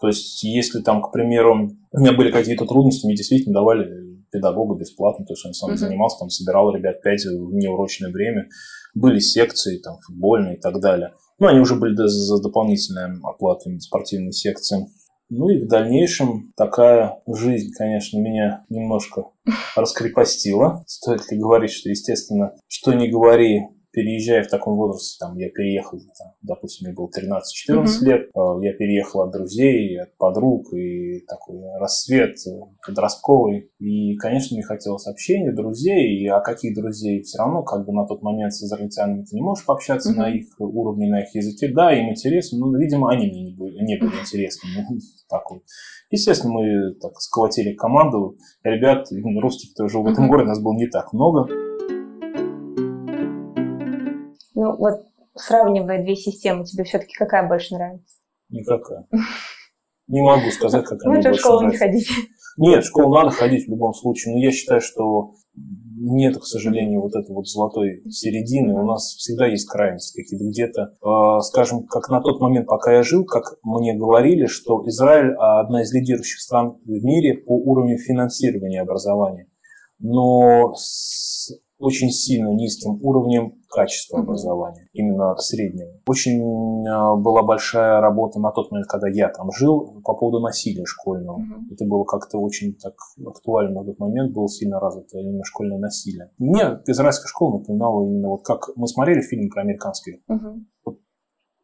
То 0.00 0.08
есть, 0.08 0.42
если 0.42 0.82
там, 0.82 1.00
к 1.00 1.10
примеру, 1.10 1.70
у 1.92 1.98
меня 1.98 2.12
были 2.12 2.30
какие-то 2.30 2.66
трудности, 2.66 3.06
мне 3.06 3.16
действительно 3.16 3.54
давали 3.54 3.88
педагога 4.30 4.78
бесплатно, 4.78 5.24
то 5.24 5.32
есть 5.32 5.46
он 5.46 5.54
сам 5.54 5.70
uh-huh. 5.70 5.76
занимался, 5.76 6.18
там 6.18 6.28
собирал 6.28 6.74
ребят 6.74 7.00
пять 7.00 7.24
в 7.24 7.54
неурочное 7.54 8.10
время, 8.10 8.48
были 8.94 9.20
секции, 9.20 9.78
там, 9.78 9.98
футбольные 10.06 10.56
и 10.56 10.60
так 10.60 10.80
далее. 10.80 11.12
Ну, 11.38 11.46
они 11.46 11.60
уже 11.60 11.76
были 11.76 11.94
за 11.94 12.42
дополнительной 12.42 13.20
оплатой 13.22 13.78
спортивной 13.80 14.32
секции. 14.32 14.86
Ну 15.28 15.48
и 15.48 15.64
в 15.64 15.66
дальнейшем 15.66 16.52
такая 16.56 17.20
жизнь, 17.26 17.72
конечно, 17.76 18.18
меня 18.18 18.64
немножко 18.68 19.24
раскрепостила. 19.74 20.84
Стоит 20.86 21.30
ли 21.30 21.38
говорить, 21.38 21.72
что, 21.72 21.88
естественно, 21.88 22.52
что 22.68 22.92
не 22.92 23.10
говори, 23.10 23.62
переезжая 23.96 24.44
в 24.44 24.48
таком 24.48 24.76
возрасте, 24.76 25.16
там, 25.18 25.38
я 25.38 25.48
переехал, 25.48 25.98
там, 26.18 26.32
допустим, 26.42 26.86
мне 26.86 26.94
было 26.94 27.08
13-14 27.08 27.40
mm-hmm. 27.70 28.04
лет, 28.04 28.28
э, 28.28 28.40
я 28.62 28.74
переехал 28.74 29.22
от 29.22 29.32
друзей, 29.32 29.98
от 29.98 30.14
подруг, 30.18 30.70
и 30.74 31.24
такой 31.26 31.62
рассвет 31.80 32.36
э, 32.46 32.50
подростковый. 32.86 33.70
И, 33.78 34.14
конечно, 34.16 34.54
мне 34.54 34.62
хотелось 34.62 35.06
общения, 35.06 35.50
друзей, 35.50 36.18
и 36.18 36.26
а 36.26 36.40
каких 36.40 36.76
друзей? 36.76 37.22
Все 37.22 37.38
равно, 37.38 37.62
как 37.62 37.86
бы 37.86 37.94
на 37.94 38.06
тот 38.06 38.22
момент 38.22 38.52
с 38.52 38.62
израильтянами 38.62 39.24
ты 39.24 39.34
не 39.34 39.40
можешь 39.40 39.64
пообщаться 39.64 40.12
mm-hmm. 40.12 40.16
на 40.16 40.28
их 40.28 40.46
уровне, 40.58 41.08
на 41.08 41.22
их 41.22 41.34
языке. 41.34 41.72
Да, 41.74 41.98
им 41.98 42.10
интересно, 42.10 42.58
но, 42.58 42.76
видимо, 42.76 43.10
они 43.10 43.28
мне 43.28 43.44
не 43.44 43.56
были, 43.56 43.82
не 43.82 43.96
были 43.96 44.20
интересны. 44.20 44.68
Так 45.28 45.50
вот. 45.50 45.62
Естественно, 46.10 46.52
мы 46.52 46.94
так 47.00 47.20
сколотили 47.20 47.72
команду. 47.72 48.36
Ребят, 48.62 49.08
русских, 49.40 49.72
кто 49.72 49.88
жил 49.88 50.02
в 50.02 50.06
этом 50.06 50.28
городе, 50.28 50.48
нас 50.48 50.62
было 50.62 50.74
не 50.74 50.86
так 50.86 51.12
много. 51.12 51.48
Ну, 54.56 54.74
вот 54.74 55.02
сравнивая 55.34 56.02
две 56.02 56.16
системы, 56.16 56.64
тебе 56.64 56.84
все-таки 56.84 57.12
какая 57.12 57.46
больше 57.46 57.74
нравится? 57.74 58.16
Никакая. 58.48 59.06
Не 60.08 60.22
могу 60.22 60.50
сказать, 60.50 60.84
какая 60.88 61.10
мне 61.10 61.22
больше 61.22 61.38
в 61.38 61.40
школу 61.40 61.68
не 61.68 61.76
ходить. 61.76 62.08
Нет, 62.56 62.82
в 62.82 62.88
школу 62.88 63.14
надо 63.14 63.30
ходить 63.30 63.66
в 63.66 63.70
любом 63.70 63.92
случае, 63.92 64.34
но 64.34 64.40
я 64.40 64.50
считаю, 64.50 64.80
что 64.80 65.34
нет, 65.98 66.38
к 66.38 66.44
сожалению, 66.44 67.02
вот 67.02 67.14
этой 67.14 67.34
вот 67.34 67.46
золотой 67.46 68.02
середины. 68.10 68.72
У 68.72 68.86
нас 68.86 69.14
всегда 69.18 69.46
есть 69.46 69.68
крайности 69.68 70.22
какие-то 70.22 70.46
где-то. 70.46 70.94
Э, 71.04 71.40
скажем, 71.42 71.86
как 71.86 72.08
на 72.08 72.22
тот 72.22 72.40
момент, 72.40 72.66
пока 72.66 72.94
я 72.94 73.02
жил, 73.02 73.26
как 73.26 73.58
мне 73.62 73.92
говорили, 73.94 74.46
что 74.46 74.88
Израиль 74.88 75.34
одна 75.34 75.82
из 75.82 75.92
лидирующих 75.92 76.40
стран 76.40 76.78
в 76.82 77.04
мире 77.04 77.34
по 77.34 77.52
уровню 77.52 77.98
финансирования 77.98 78.80
образования. 78.80 79.48
Но 79.98 80.74
с 80.74 81.50
очень 81.78 82.10
сильно 82.10 82.48
низким 82.48 82.98
уровнем 83.02 83.54
качества 83.68 84.20
образования, 84.20 84.88
именно 84.92 85.36
среднего. 85.36 85.90
Очень 86.06 86.86
а, 86.88 87.16
была 87.16 87.42
большая 87.42 88.00
работа 88.00 88.40
на 88.40 88.50
тот 88.50 88.70
момент, 88.70 88.88
когда 88.88 89.08
я 89.08 89.28
там 89.28 89.50
жил, 89.52 90.00
по 90.02 90.14
поводу 90.14 90.40
насилия 90.40 90.84
школьного. 90.86 91.38
Mm-hmm. 91.38 91.72
Это 91.74 91.84
было 91.84 92.04
как-то 92.04 92.38
очень 92.38 92.74
так 92.74 92.94
актуально 93.26 93.80
на 93.80 93.86
тот 93.86 93.98
момент, 93.98 94.32
было 94.32 94.48
сильно 94.48 94.80
развито 94.80 95.18
именно 95.18 95.44
школьное 95.44 95.78
насилие. 95.78 96.30
Мне 96.38 96.80
израильская 96.86 97.28
школа 97.28 97.58
напоминала 97.58 98.06
именно 98.06 98.28
вот 98.28 98.44
как 98.44 98.70
мы 98.76 98.88
смотрели 98.88 99.20
фильм 99.20 99.50
про 99.50 99.62
американский. 99.62 100.22
Mm-hmm. 100.30 100.54
Вот, 100.86 100.98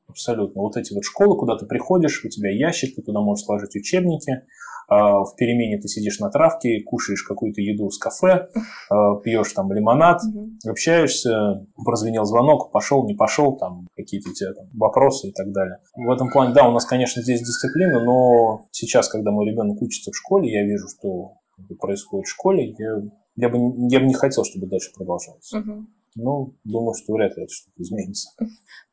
абсолютно. 0.08 0.60
Вот 0.60 0.76
эти 0.76 0.92
вот 0.92 1.04
школы, 1.04 1.38
куда 1.38 1.56
ты 1.56 1.66
приходишь, 1.66 2.24
у 2.24 2.28
тебя 2.28 2.50
ящик, 2.50 2.94
ты 2.94 3.02
туда 3.02 3.20
можешь 3.20 3.44
сложить 3.46 3.74
учебники, 3.74 4.42
в 4.88 5.34
перемене 5.36 5.78
ты 5.78 5.88
сидишь 5.88 6.18
на 6.18 6.30
травке, 6.30 6.82
кушаешь 6.84 7.22
какую-то 7.22 7.60
еду 7.60 7.90
с 7.90 7.98
кафе, 7.98 8.48
а, 8.90 9.16
пьешь 9.16 9.52
там 9.52 9.72
лимонад, 9.72 10.20
общаешься, 10.66 11.66
прозвенел 11.84 12.24
звонок, 12.24 12.70
пошел, 12.72 13.06
не 13.06 13.14
пошел, 13.14 13.56
там 13.56 13.88
какие-то 13.96 14.30
у 14.30 14.32
тебя 14.32 14.52
там 14.54 14.66
вопросы 14.74 15.28
и 15.28 15.32
так 15.32 15.50
далее. 15.52 15.78
В 15.94 16.10
этом 16.10 16.30
плане, 16.30 16.54
да, 16.54 16.68
у 16.68 16.72
нас, 16.72 16.84
конечно, 16.84 17.22
здесь 17.22 17.40
дисциплина, 17.40 18.04
но 18.04 18.66
сейчас, 18.70 19.08
когда 19.08 19.30
мой 19.30 19.48
ребенок 19.50 19.80
учится 19.80 20.10
в 20.10 20.16
школе, 20.16 20.52
я 20.52 20.64
вижу, 20.64 20.88
что 20.88 21.34
происходит 21.80 22.26
в 22.26 22.30
школе, 22.30 22.74
я, 22.78 23.02
я, 23.36 23.48
бы, 23.48 23.58
я 23.90 24.00
бы 24.00 24.06
не 24.06 24.14
хотел, 24.14 24.44
чтобы 24.44 24.66
дальше 24.66 24.90
продолжалось. 24.94 25.52
Угу. 25.52 25.86
Ну, 26.14 26.54
думаю, 26.64 26.94
что 26.94 27.14
вряд 27.14 27.36
ли 27.36 27.44
это 27.44 27.52
что-то 27.52 27.82
изменится. 27.82 28.30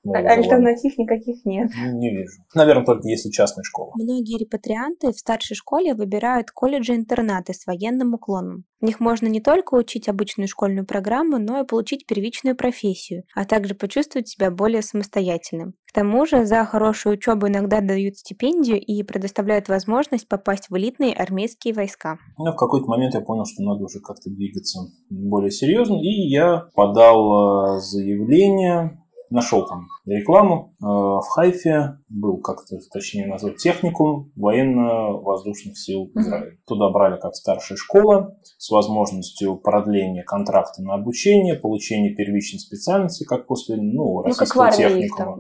Альтернатив 0.06 0.98
никаких 0.98 1.46
нет. 1.46 1.72
Не 1.94 2.10
вижу. 2.16 2.42
Наверное, 2.56 2.86
только 2.86 3.08
если 3.08 3.30
частная 3.30 3.64
школа. 3.64 3.92
Многие 3.96 4.38
репатрианты 4.38 5.12
в 5.12 5.20
старшей 5.20 5.56
школе 5.56 5.94
выбирают 5.94 6.52
колледжи-интернаты 6.52 7.54
с 7.54 7.66
военным 7.68 8.14
уклоном. 8.14 8.64
В 8.80 8.86
них 8.86 9.02
можно 9.02 9.28
не 9.28 9.42
только 9.42 9.76
учить 9.76 10.08
обычную 10.08 10.48
школьную 10.48 10.86
программу, 10.86 11.38
но 11.38 11.62
и 11.62 11.68
получить 11.68 12.06
первичную 12.06 12.56
профессию, 12.56 13.24
а 13.36 13.44
также 13.44 13.76
почувствовать 13.76 14.30
себя 14.30 14.52
более 14.52 14.82
самостоятельным. 14.82 15.74
К 15.86 15.92
тому 15.92 16.26
же 16.26 16.46
за 16.46 16.64
хорошую 16.64 17.16
учебу 17.16 17.48
иногда 17.48 17.82
дают 17.82 18.16
стипендию 18.16 18.80
и 18.80 19.04
предоставляют 19.04 19.68
возможность 19.68 20.30
попасть 20.30 20.70
в 20.70 20.78
элитные 20.78 21.14
армейские 21.14 21.74
войска. 21.74 22.20
Ну, 22.38 22.54
в 22.54 22.56
какой-то 22.56 22.86
момент 22.88 23.16
я 23.16 23.22
понял, 23.22 23.44
что 23.46 23.64
надо 23.64 23.84
уже 23.84 24.00
как-то 24.00 24.30
двигаться 24.30 24.80
более 25.10 25.52
серьезно, 25.52 25.96
и 25.96 26.30
я 26.30 26.70
подал 26.74 27.76
э, 27.76 27.80
заявление 27.80 28.99
нашел 29.30 29.66
там 29.68 29.88
рекламу 30.06 30.74
э, 30.80 30.86
в 30.86 31.26
Хайфе, 31.30 31.98
был 32.10 32.38
как-то, 32.40 32.78
точнее 32.92 33.28
назвать, 33.28 33.58
техникум 33.58 34.32
военно-воздушных 34.36 35.78
сил 35.78 36.12
Израиля. 36.16 36.52
Mm-hmm. 36.52 36.68
Туда 36.68 36.90
брали 36.90 37.20
как 37.20 37.36
старшая 37.36 37.78
школа 37.78 38.36
с 38.58 38.70
возможностью 38.70 39.58
продления 39.58 40.24
контракта 40.24 40.82
на 40.82 40.96
обучение, 40.96 41.56
получения 41.56 42.14
первичной 42.14 42.60
специальности, 42.60 43.24
как 43.24 43.48
после 43.48 43.78
ну, 43.78 44.22
российского 44.22 44.66
ну, 44.66 44.72
техникума. 44.72 45.38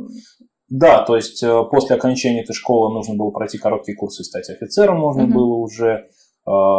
Да, 0.70 1.04
то 1.04 1.16
есть 1.16 1.42
э, 1.42 1.64
после 1.72 1.96
окончания 1.96 2.44
этой 2.44 2.54
школы 2.54 2.94
нужно 2.94 3.16
было 3.16 3.32
пройти 3.32 3.58
короткие 3.58 3.98
курсы 3.98 4.22
и 4.22 4.26
стать 4.26 4.50
офицером, 4.50 5.00
можно 5.00 5.22
mm-hmm. 5.22 5.34
было 5.34 5.56
уже 5.56 6.06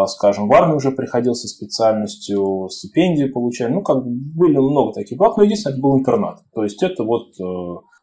скажем, 0.06 0.48
в 0.48 0.52
армию 0.52 0.76
уже 0.76 0.90
приходил 0.90 1.34
со 1.34 1.46
специальностью, 1.46 2.68
стипендию 2.70 3.32
получали. 3.32 3.72
Ну, 3.72 3.82
как 3.82 4.04
были 4.04 4.56
много 4.56 4.92
таких 4.92 5.18
благ, 5.18 5.36
но 5.36 5.44
единственное, 5.44 5.74
это 5.74 5.82
был 5.82 5.98
интернат. 5.98 6.40
То 6.54 6.64
есть 6.64 6.82
это 6.82 7.04
вот 7.04 7.28
э, 7.40 7.44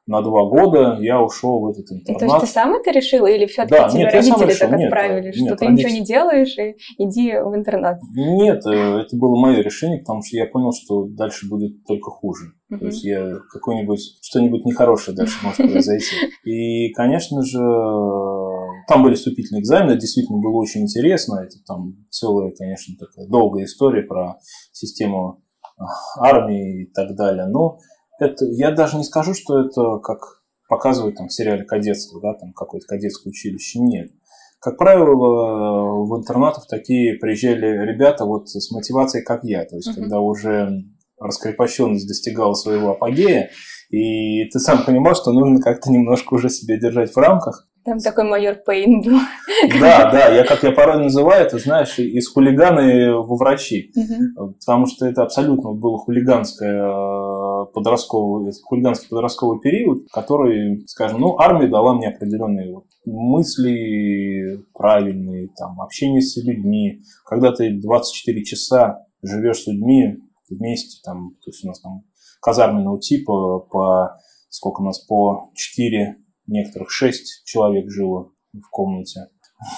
на 0.07 0.21
два 0.21 0.45
года 0.45 0.97
я 1.01 1.21
ушел 1.21 1.59
в 1.59 1.67
этот 1.67 1.91
интернат. 1.91 2.19
То 2.19 2.25
есть 2.25 2.39
ты 2.39 2.47
сам 2.47 2.73
это 2.73 2.91
решил 2.91 3.25
или 3.25 3.45
все-таки 3.45 3.81
да, 3.81 3.89
тебе 3.89 4.03
нет, 4.03 4.13
родители 4.13 4.53
так 4.53 4.73
отправили, 4.73 5.25
нет, 5.25 5.35
что 5.35 5.43
нет, 5.43 5.59
ты 5.59 5.65
родители... 5.65 5.85
ничего 5.85 5.99
не 5.99 6.05
делаешь 6.05 6.57
и 6.57 6.75
иди 7.03 7.31
в 7.33 7.55
интернат? 7.55 7.99
Нет, 8.15 8.65
э, 8.65 9.01
это 9.01 9.17
было 9.17 9.35
мое 9.37 9.61
решение, 9.61 9.99
потому 9.99 10.21
что 10.23 10.37
я 10.37 10.45
понял, 10.45 10.71
что 10.71 11.05
дальше 11.07 11.49
будет 11.49 11.85
только 11.85 12.09
хуже. 12.09 12.53
Uh-huh. 12.71 12.79
То 12.79 12.85
есть 12.85 13.03
я 13.03 13.33
какой-нибудь, 13.51 13.99
что-нибудь 14.21 14.65
нехорошее 14.65 15.15
дальше 15.15 15.37
может 15.43 15.57
произойти. 15.57 16.15
И, 16.45 16.91
конечно 16.93 17.41
же, 17.43 17.59
там 18.87 19.03
были 19.03 19.15
вступительные 19.15 19.61
экзамены, 19.61 19.91
это 19.91 20.01
действительно 20.01 20.39
было 20.39 20.55
очень 20.61 20.83
интересно. 20.83 21.41
Это 21.41 21.57
там 21.65 21.95
целая, 22.09 22.53
конечно, 22.57 22.95
такая 22.97 23.27
долгая 23.27 23.65
история 23.65 24.03
про 24.03 24.39
систему 24.71 25.43
а, 25.77 25.85
армии 26.19 26.83
и 26.83 26.91
так 26.91 27.15
далее. 27.15 27.47
Но 27.47 27.79
это, 28.19 28.45
я 28.45 28.71
даже 28.71 28.97
не 28.97 29.03
скажу, 29.03 29.33
что 29.33 29.59
это 29.59 29.99
как 29.99 30.19
показывают 30.69 31.17
там 31.17 31.27
в 31.27 31.33
сериале 31.33 31.63
«Кадетство», 31.63 32.19
да, 32.21 32.33
там 32.33 32.53
какое-то 32.53 32.87
кадетское 32.87 33.31
училище. 33.31 33.79
Нет. 33.79 34.09
Как 34.59 34.77
правило, 34.77 35.13
в 36.05 36.17
интернатах 36.17 36.65
такие 36.67 37.17
приезжали 37.19 37.85
ребята 37.85 38.25
вот 38.25 38.49
с 38.49 38.71
мотивацией, 38.71 39.23
как 39.23 39.43
я. 39.43 39.65
То 39.65 39.75
есть, 39.75 39.89
uh-huh. 39.89 40.01
когда 40.01 40.19
уже 40.19 40.83
раскрепощенность 41.19 42.07
достигала 42.07 42.53
своего 42.53 42.91
апогея, 42.91 43.49
и 43.89 44.45
ты 44.49 44.59
сам 44.59 44.83
понимал, 44.83 45.15
что 45.15 45.31
нужно 45.31 45.61
как-то 45.61 45.91
немножко 45.91 46.33
уже 46.33 46.49
себя 46.49 46.77
держать 46.77 47.13
в 47.13 47.17
рамках. 47.17 47.66
Там 47.87 47.99
такой 47.99 48.25
майор 48.25 48.55
Пейн 48.65 49.01
был. 49.01 49.17
Да, 49.79 50.11
да, 50.11 50.27
я 50.27 50.43
как 50.43 50.61
я 50.63 50.73
порой 50.73 51.01
называю 51.01 51.45
это, 51.45 51.57
знаешь, 51.57 51.97
из 51.97 52.27
хулиганы 52.27 53.13
во 53.13 53.37
врачи. 53.37 53.93
Угу. 53.95 54.55
Потому 54.59 54.87
что 54.87 55.05
это 55.05 55.23
абсолютно 55.23 55.71
было 55.71 55.97
хулиганское 55.97 56.83
э, 56.83 57.65
подростковый, 57.73 58.51
хулиганский 58.61 59.07
подростковый 59.07 59.61
период, 59.61 60.05
который, 60.11 60.83
скажем, 60.85 61.21
ну, 61.21 61.39
армия 61.39 61.67
дала 61.67 61.93
мне 61.93 62.09
определенные 62.09 62.73
вот 62.73 62.87
мысли 63.05 64.65
правильные, 64.73 65.47
там, 65.55 65.79
общение 65.79 66.21
с 66.21 66.35
людьми. 66.43 67.03
Когда 67.25 67.53
ты 67.53 67.71
24 67.71 68.43
часа 68.43 69.05
живешь 69.23 69.63
с 69.63 69.67
людьми 69.67 70.17
вместе, 70.49 70.99
там, 71.05 71.35
то 71.41 71.51
есть 71.51 71.63
у 71.63 71.69
нас 71.69 71.79
там 71.79 72.01
казарменного 72.41 72.99
типа 72.99 73.59
по 73.59 74.17
сколько 74.49 74.81
у 74.81 74.83
нас 74.83 74.99
по 74.99 75.51
4 75.55 76.17
некоторых 76.47 76.89
шесть 76.91 77.43
человек 77.45 77.89
жило 77.89 78.31
в 78.53 78.69
комнате. 78.69 79.27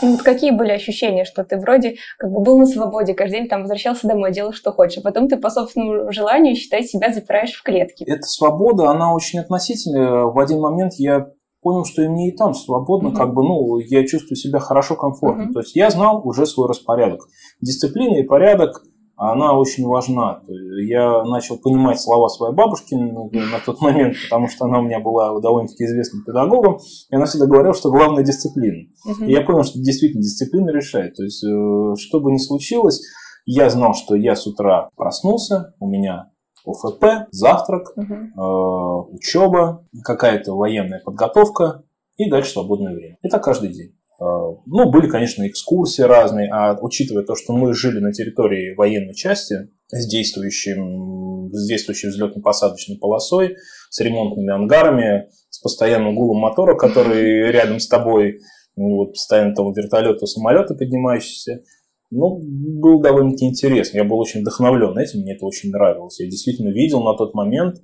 Ну, 0.02 0.12
вот 0.12 0.22
какие 0.24 0.52
были 0.52 0.72
ощущения, 0.72 1.24
что 1.24 1.46
ты 1.46 1.58
вроде 1.58 1.96
как 2.18 2.32
бы 2.32 2.42
был 2.42 2.60
на 2.60 2.66
свободе, 2.66 3.14
каждый 3.14 3.40
день 3.40 3.48
там 3.48 3.62
возвращался 3.62 4.08
домой, 4.08 4.34
делал 4.34 4.52
что 4.52 4.74
хочешь, 4.74 4.98
а 4.98 5.02
потом 5.02 5.30
ты 5.30 5.38
по 5.38 5.50
собственному 5.50 6.12
желанию, 6.12 6.56
считай, 6.56 6.84
себя 6.84 7.14
запираешь 7.14 7.54
в 7.54 7.64
клетке. 7.64 8.04
Эта 8.06 8.24
свобода, 8.24 8.90
она 8.90 9.14
очень 9.14 9.40
относительная. 9.40 10.26
В 10.26 10.38
один 10.38 10.60
момент 10.60 10.94
я 10.98 11.28
понял, 11.62 11.86
что 11.86 12.02
и 12.02 12.08
мне 12.10 12.30
и 12.30 12.36
там 12.36 12.54
свободно, 12.54 13.10
угу. 13.10 13.18
как 13.18 13.34
бы, 13.34 13.44
ну, 13.44 13.78
я 13.80 14.06
чувствую 14.06 14.36
себя 14.36 14.60
хорошо, 14.60 14.96
комфортно. 14.96 15.46
Угу. 15.46 15.54
То 15.54 15.60
есть 15.60 15.76
я 15.76 15.90
знал 15.90 16.28
уже 16.28 16.46
свой 16.46 16.68
распорядок. 16.68 17.22
Дисциплина 17.62 18.18
и 18.18 18.24
порядок 18.24 18.84
она 19.20 19.54
очень 19.54 19.86
важна. 19.86 20.42
Я 20.48 21.24
начал 21.26 21.58
понимать 21.58 22.00
слова 22.00 22.30
своей 22.30 22.56
бабушки 22.56 22.96
на 22.96 23.60
тот 23.66 23.82
момент, 23.82 24.16
потому 24.24 24.48
что 24.48 24.66
она 24.66 24.80
у 24.80 24.84
меня 24.84 25.02
была 25.02 25.38
довольно-таки 25.42 25.84
известным 25.84 26.24
педагогом, 26.24 26.78
и 27.10 27.16
она 27.16 27.26
всегда 27.26 27.46
говорила, 27.46 27.74
что 27.74 27.92
главная 27.92 28.24
дисциплина. 28.24 28.88
Uh-huh. 29.06 29.26
И 29.26 29.32
я 29.32 29.42
понял, 29.42 29.64
что 29.64 29.78
действительно 29.80 30.24
дисциплина 30.24 30.70
решает. 30.70 31.16
То 31.16 31.24
есть, 31.24 31.44
э, 31.44 31.96
что 31.98 32.22
бы 32.22 32.32
ни 32.32 32.38
случилось, 32.38 33.02
я 33.46 33.70
знал, 33.70 33.94
что 33.94 34.16
я 34.16 34.36
с 34.36 34.48
утра 34.48 34.90
проснулся, 34.96 35.76
у 35.82 35.90
меня 35.90 36.32
ОФП, 36.66 37.28
завтрак, 37.32 37.88
uh-huh. 37.98 38.26
э, 38.38 39.12
учеба, 39.12 39.86
какая-то 40.02 40.54
военная 40.54 41.02
подготовка 41.04 41.84
и 42.16 42.30
дальше 42.30 42.52
свободное 42.52 42.96
время. 42.96 43.18
Это 43.22 43.40
каждый 43.40 43.74
день. 43.74 43.99
А, 44.20 44.26
ну, 44.66 44.92
были, 44.92 45.08
конечно, 45.08 45.48
экскурсии 45.48 46.02
разные, 46.02 46.50
а 46.52 46.78
учитывая 46.82 47.24
то, 47.24 47.36
что 47.36 47.54
мы 47.54 47.74
жили 47.74 48.00
на 48.00 48.12
территории 48.12 48.76
военной 48.76 49.16
части 49.16 49.70
с 49.88 50.08
действующим, 50.08 51.50
с 51.52 51.68
действующей 51.68 52.10
взлетно-посадочной 52.10 52.98
полосой, 53.00 53.56
с 53.90 54.00
ремонтными 54.02 54.52
ангарами, 54.52 55.30
с 55.50 55.60
постоянным 55.60 56.16
гулом 56.16 56.42
мотора, 56.42 56.76
который 56.76 57.52
рядом 57.52 57.80
с 57.80 57.88
тобой, 57.88 58.40
ну, 58.76 58.98
вот 58.98 59.14
постоянно 59.14 59.56
там 59.56 59.72
вертолеты, 59.72 60.28
самолеты 60.28 60.76
поднимающиеся, 60.76 61.64
ну, 62.12 62.40
было 62.42 63.02
довольно-таки 63.02 63.46
интересно. 63.46 63.98
Я 63.98 64.04
был 64.04 64.20
очень 64.20 64.42
вдохновлен 64.42 64.98
этим, 64.98 65.22
мне 65.22 65.36
это 65.36 65.46
очень 65.46 65.70
нравилось. 65.72 66.20
Я 66.20 66.26
действительно 66.26 66.70
видел 66.70 67.04
на 67.04 67.16
тот 67.16 67.34
момент, 67.36 67.76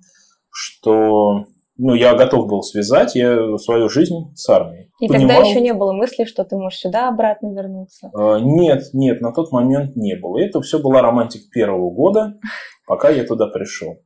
что 0.49 1.45
ну, 1.77 1.93
я 1.93 2.15
готов 2.15 2.47
был 2.47 2.61
связать 2.61 3.15
я 3.15 3.57
свою 3.57 3.89
жизнь 3.89 4.33
с 4.35 4.47
армией. 4.49 4.91
И 5.01 5.07
Понимал... 5.07 5.37
тогда 5.37 5.49
еще 5.49 5.61
не 5.61 5.73
было 5.73 5.91
мысли, 5.91 6.23
что 6.23 6.45
ты 6.45 6.55
можешь 6.55 6.79
сюда 6.79 7.09
обратно 7.09 7.53
вернуться? 7.53 8.11
А, 8.13 8.39
нет, 8.39 8.83
нет, 8.93 9.21
на 9.21 9.33
тот 9.33 9.51
момент 9.51 9.95
не 9.95 10.15
было. 10.15 10.39
Это 10.39 10.61
все 10.61 10.79
была 10.79 11.01
романтика 11.01 11.45
первого 11.51 11.91
года, 11.91 12.39
пока 12.87 13.09
я 13.09 13.25
туда 13.25 13.47
пришел. 13.47 13.97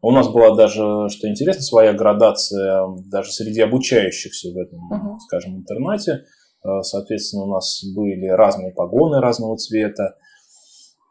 У 0.00 0.10
нас 0.10 0.28
была 0.28 0.54
даже, 0.54 1.08
что 1.08 1.28
интересно, 1.28 1.62
своя 1.62 1.92
градация 1.92 2.84
даже 3.10 3.32
среди 3.32 3.60
обучающихся 3.60 4.50
в 4.52 4.56
этом, 4.56 4.78
uh-huh. 4.92 5.18
скажем, 5.26 5.56
интернате. 5.56 6.24
А, 6.62 6.82
соответственно, 6.82 7.44
у 7.44 7.48
нас 7.48 7.82
были 7.94 8.26
разные 8.26 8.72
погоны 8.72 9.20
разного 9.20 9.56
цвета. 9.56 10.14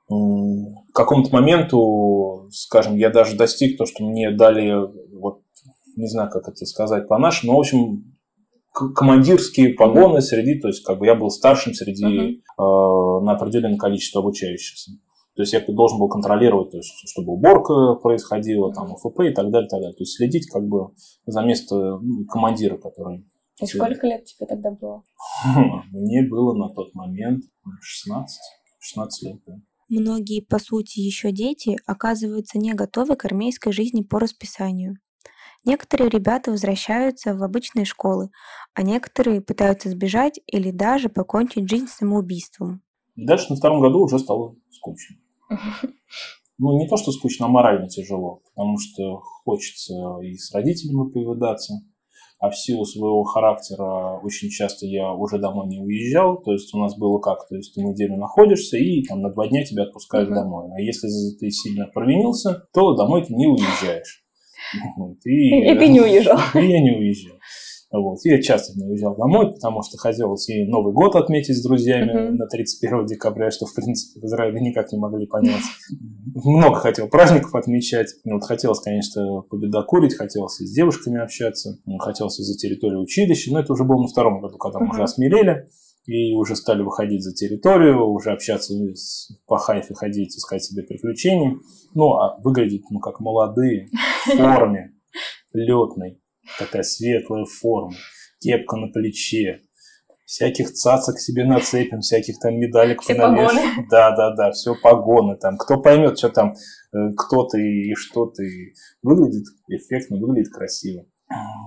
К 0.09 0.95
какому-то 0.95 1.33
моменту, 1.33 2.47
скажем, 2.51 2.95
я 2.95 3.09
даже 3.09 3.35
достиг 3.35 3.77
то, 3.77 3.85
что 3.85 4.05
мне 4.05 4.31
дали 4.31 4.73
вот 5.17 5.41
не 5.97 6.07
знаю, 6.07 6.29
как 6.29 6.47
это 6.47 6.65
сказать 6.65 7.07
по-нашему, 7.07 7.51
но, 7.51 7.57
в 7.57 7.61
общем, 7.61 8.17
командирские 8.95 9.73
погоны 9.73 10.21
среди, 10.21 10.59
то 10.59 10.67
есть 10.67 10.83
как 10.83 10.99
бы 10.99 11.07
я 11.07 11.15
был 11.15 11.29
старшим 11.29 11.73
среди 11.73 12.05
uh-huh. 12.05 13.21
э, 13.21 13.25
на 13.25 13.33
определенное 13.33 13.77
количество 13.77 14.21
обучающихся. 14.21 14.91
То 15.35 15.43
есть 15.43 15.53
я 15.53 15.63
должен 15.67 15.99
был 15.99 16.09
контролировать, 16.09 16.71
то 16.71 16.77
есть, 16.77 16.91
чтобы 17.07 17.33
уборка 17.33 17.95
происходила, 18.01 18.73
там, 18.73 18.95
ФП 18.95 19.21
и 19.21 19.33
так 19.33 19.51
далее, 19.51 19.69
так 19.69 19.79
далее. 19.79 19.93
То 19.93 20.01
есть 20.01 20.15
следить 20.17 20.49
как 20.49 20.63
бы 20.67 20.89
за 21.25 21.41
место 21.41 21.75
ну, 21.75 22.25
командира, 22.25 22.77
который... 22.77 23.25
И 23.61 23.65
сколько 23.65 24.07
лет 24.07 24.25
тебе 24.25 24.47
тогда 24.47 24.71
было? 24.71 25.03
Мне 25.91 26.27
было 26.27 26.55
на 26.55 26.73
тот 26.73 26.93
момент 26.95 27.43
16, 27.81 28.39
16 28.79 29.23
лет, 29.23 29.41
да. 29.45 29.53
Многие, 29.89 30.41
по 30.41 30.59
сути, 30.59 30.99
еще 30.99 31.31
дети 31.31 31.77
оказываются 31.85 32.57
не 32.57 32.73
готовы 32.73 33.15
к 33.15 33.23
армейской 33.23 33.71
жизни 33.71 34.01
по 34.01 34.19
расписанию. 34.19 34.97
Некоторые 35.67 36.09
ребята 36.09 36.51
возвращаются 36.51 37.35
в 37.35 37.43
обычные 37.43 37.83
школы, 37.83 38.29
а 38.73 38.83
некоторые 38.83 39.41
пытаются 39.41 39.89
сбежать 39.89 40.39
или 40.47 40.71
даже 40.71 41.09
покончить 41.09 41.69
жизнь 41.69 41.87
самоубийством. 41.87 42.81
И 43.17 43.25
дальше 43.25 43.47
на 43.49 43.57
втором 43.57 43.81
году 43.81 44.05
уже 44.05 44.17
стало 44.17 44.55
скучно. 44.71 45.17
Ну, 46.59 46.75
не 46.79 46.87
то, 46.87 46.97
что 46.97 47.11
скучно, 47.11 47.45
а 47.45 47.49
морально 47.49 47.87
тяжело, 47.87 48.41
потому 48.49 48.79
что 48.79 49.21
хочется 49.45 49.93
и 50.23 50.33
с 50.33 50.51
родителями 50.55 51.11
повидаться, 51.11 51.75
а 52.39 52.49
в 52.49 52.57
силу 52.57 52.83
своего 52.83 53.21
характера 53.25 54.19
очень 54.23 54.49
часто 54.49 54.87
я 54.87 55.13
уже 55.13 55.37
домой 55.37 55.67
не 55.67 55.79
уезжал, 55.79 56.41
то 56.41 56.51
есть 56.51 56.73
у 56.73 56.79
нас 56.79 56.97
было 56.97 57.19
как, 57.19 57.47
то 57.47 57.55
есть 57.55 57.75
ты 57.75 57.81
неделю 57.81 58.17
находишься 58.17 58.75
и 58.77 59.03
там 59.03 59.21
на 59.21 59.31
два 59.31 59.47
дня 59.47 59.63
тебя 59.65 59.83
отпускают 59.83 60.31
uh-huh. 60.31 60.33
домой, 60.33 60.71
а 60.75 60.81
если 60.81 61.07
ты 61.37 61.51
сильно 61.51 61.85
провинился, 61.93 62.67
то 62.73 62.95
домой 62.95 63.23
ты 63.23 63.35
не 63.35 63.45
уезжаешь. 63.45 64.26
И, 65.25 65.71
и 65.71 65.75
ты 65.75 65.87
не 65.87 66.01
уезжал. 66.01 66.39
И 66.55 66.65
я 66.65 66.81
не 66.81 66.91
уезжал. 66.91 67.37
Вот. 67.89 68.19
Я 68.25 68.41
часто 68.41 68.77
не 68.77 68.85
уезжал 68.85 69.15
домой, 69.15 69.53
потому 69.53 69.81
что 69.81 69.97
хотелось 69.97 70.49
и 70.49 70.65
Новый 70.65 70.93
год 70.93 71.15
отметить 71.15 71.55
с 71.55 71.63
друзьями 71.63 72.11
uh-huh. 72.11 72.31
на 72.31 72.45
31 72.45 73.05
декабря, 73.05 73.49
что, 73.49 73.65
в 73.65 73.73
принципе, 73.73 74.19
в 74.19 74.25
Израиле 74.25 74.59
никак 74.59 74.91
не 74.91 74.99
могли 74.99 75.25
понять. 75.25 75.63
Много 76.35 76.75
хотел 76.79 77.07
праздников 77.07 77.55
отмечать. 77.55 78.09
Вот 78.25 78.43
хотелось, 78.43 78.81
конечно, 78.81 79.41
победокурить, 79.49 80.15
хотелось 80.15 80.59
и 80.59 80.65
с 80.65 80.73
девушками 80.73 81.21
общаться, 81.21 81.79
хотелось 81.99 82.39
и 82.39 82.43
за 82.43 82.57
территорию 82.57 82.99
училища, 82.99 83.53
но 83.53 83.61
это 83.61 83.71
уже 83.71 83.85
было 83.85 84.01
на 84.01 84.07
втором 84.07 84.41
году, 84.41 84.57
когда 84.57 84.79
мы 84.79 84.87
uh-huh. 84.87 84.91
уже 84.91 85.03
осмелели 85.03 85.67
и 86.07 86.33
уже 86.33 86.55
стали 86.55 86.81
выходить 86.81 87.21
за 87.21 87.33
территорию, 87.33 88.07
уже 88.07 88.31
общаться 88.31 88.73
по 89.45 89.57
хайфе, 89.57 89.93
ходить, 89.93 90.35
искать 90.37 90.63
себе 90.63 90.83
приключений. 90.83 91.57
Ну, 91.93 92.13
а 92.13 92.39
выглядеть, 92.39 92.85
ну, 92.89 92.99
как 92.99 93.19
молодые, 93.19 93.89
в 94.25 94.37
форме, 94.37 94.93
летной, 95.53 96.21
такая 96.57 96.83
светлая 96.83 97.45
форма, 97.45 97.93
кепка 98.39 98.77
на 98.77 98.87
плече, 98.87 99.59
всяких 100.25 100.71
цацок 100.71 101.19
себе 101.19 101.43
нацепим, 101.43 101.99
всяких 101.99 102.39
там 102.39 102.55
медалек 102.55 103.01
все 103.01 103.15
понавешиваем. 103.15 103.87
Да, 103.89 104.15
да, 104.15 104.33
да, 104.33 104.51
все 104.51 104.75
погоны 104.81 105.35
там. 105.37 105.57
Кто 105.57 105.81
поймет, 105.81 106.17
что 106.17 106.29
там, 106.29 106.53
э, 106.93 106.97
кто 107.17 107.45
ты 107.47 107.59
и 107.59 107.95
что 107.95 108.27
ты. 108.27 108.73
Выглядит 109.03 109.45
эффектно, 109.67 110.17
выглядит 110.17 110.53
красиво. 110.53 111.05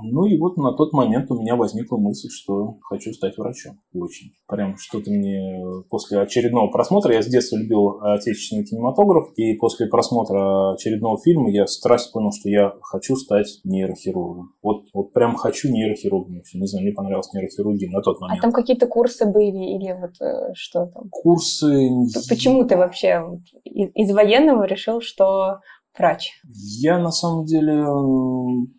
Ну 0.02 0.24
и 0.24 0.38
вот 0.38 0.56
на 0.56 0.72
тот 0.72 0.92
момент 0.92 1.30
у 1.30 1.38
меня 1.38 1.54
возникла 1.54 1.98
мысль, 1.98 2.28
что 2.30 2.78
хочу 2.82 3.12
стать 3.12 3.36
врачом. 3.36 3.78
Очень. 3.92 4.32
Прям 4.48 4.76
что-то 4.78 5.10
мне 5.10 5.62
после 5.90 6.20
очередного 6.20 6.68
просмотра, 6.68 7.12
я 7.12 7.22
с 7.22 7.26
детства 7.26 7.56
любил 7.56 8.00
отечественный 8.00 8.64
кинематограф, 8.64 9.32
и 9.36 9.54
после 9.54 9.86
просмотра 9.86 10.72
очередного 10.72 11.18
фильма 11.22 11.50
я 11.50 11.66
страсть 11.66 12.12
понял, 12.12 12.32
что 12.32 12.48
я 12.48 12.72
хочу 12.82 13.16
стать 13.16 13.60
нейрохирургом. 13.64 14.54
Вот, 14.62 14.84
вот 14.94 15.12
прям 15.12 15.36
хочу 15.36 15.70
нейрохирургом. 15.70 16.40
Не 16.54 16.66
знаю, 16.66 16.84
мне 16.84 16.94
понравилась 16.94 17.32
нейрохирургия 17.34 17.90
на 17.90 18.00
тот 18.00 18.16
а 18.20 18.20
момент. 18.22 18.38
А 18.38 18.42
там 18.42 18.52
какие-то 18.52 18.86
курсы 18.86 19.26
были 19.26 19.76
или 19.76 19.92
вот 19.92 20.20
э, 20.20 20.54
что 20.54 20.86
там? 20.86 21.08
Курсы... 21.10 21.90
Почему 22.28 22.64
ты 22.64 22.76
вообще 22.76 23.22
из 23.64 24.10
военного 24.12 24.64
решил, 24.64 25.02
что 25.02 25.60
врач? 25.99 26.30
Я 26.44 26.99
на 26.99 27.11
самом 27.11 27.44
деле 27.44 27.85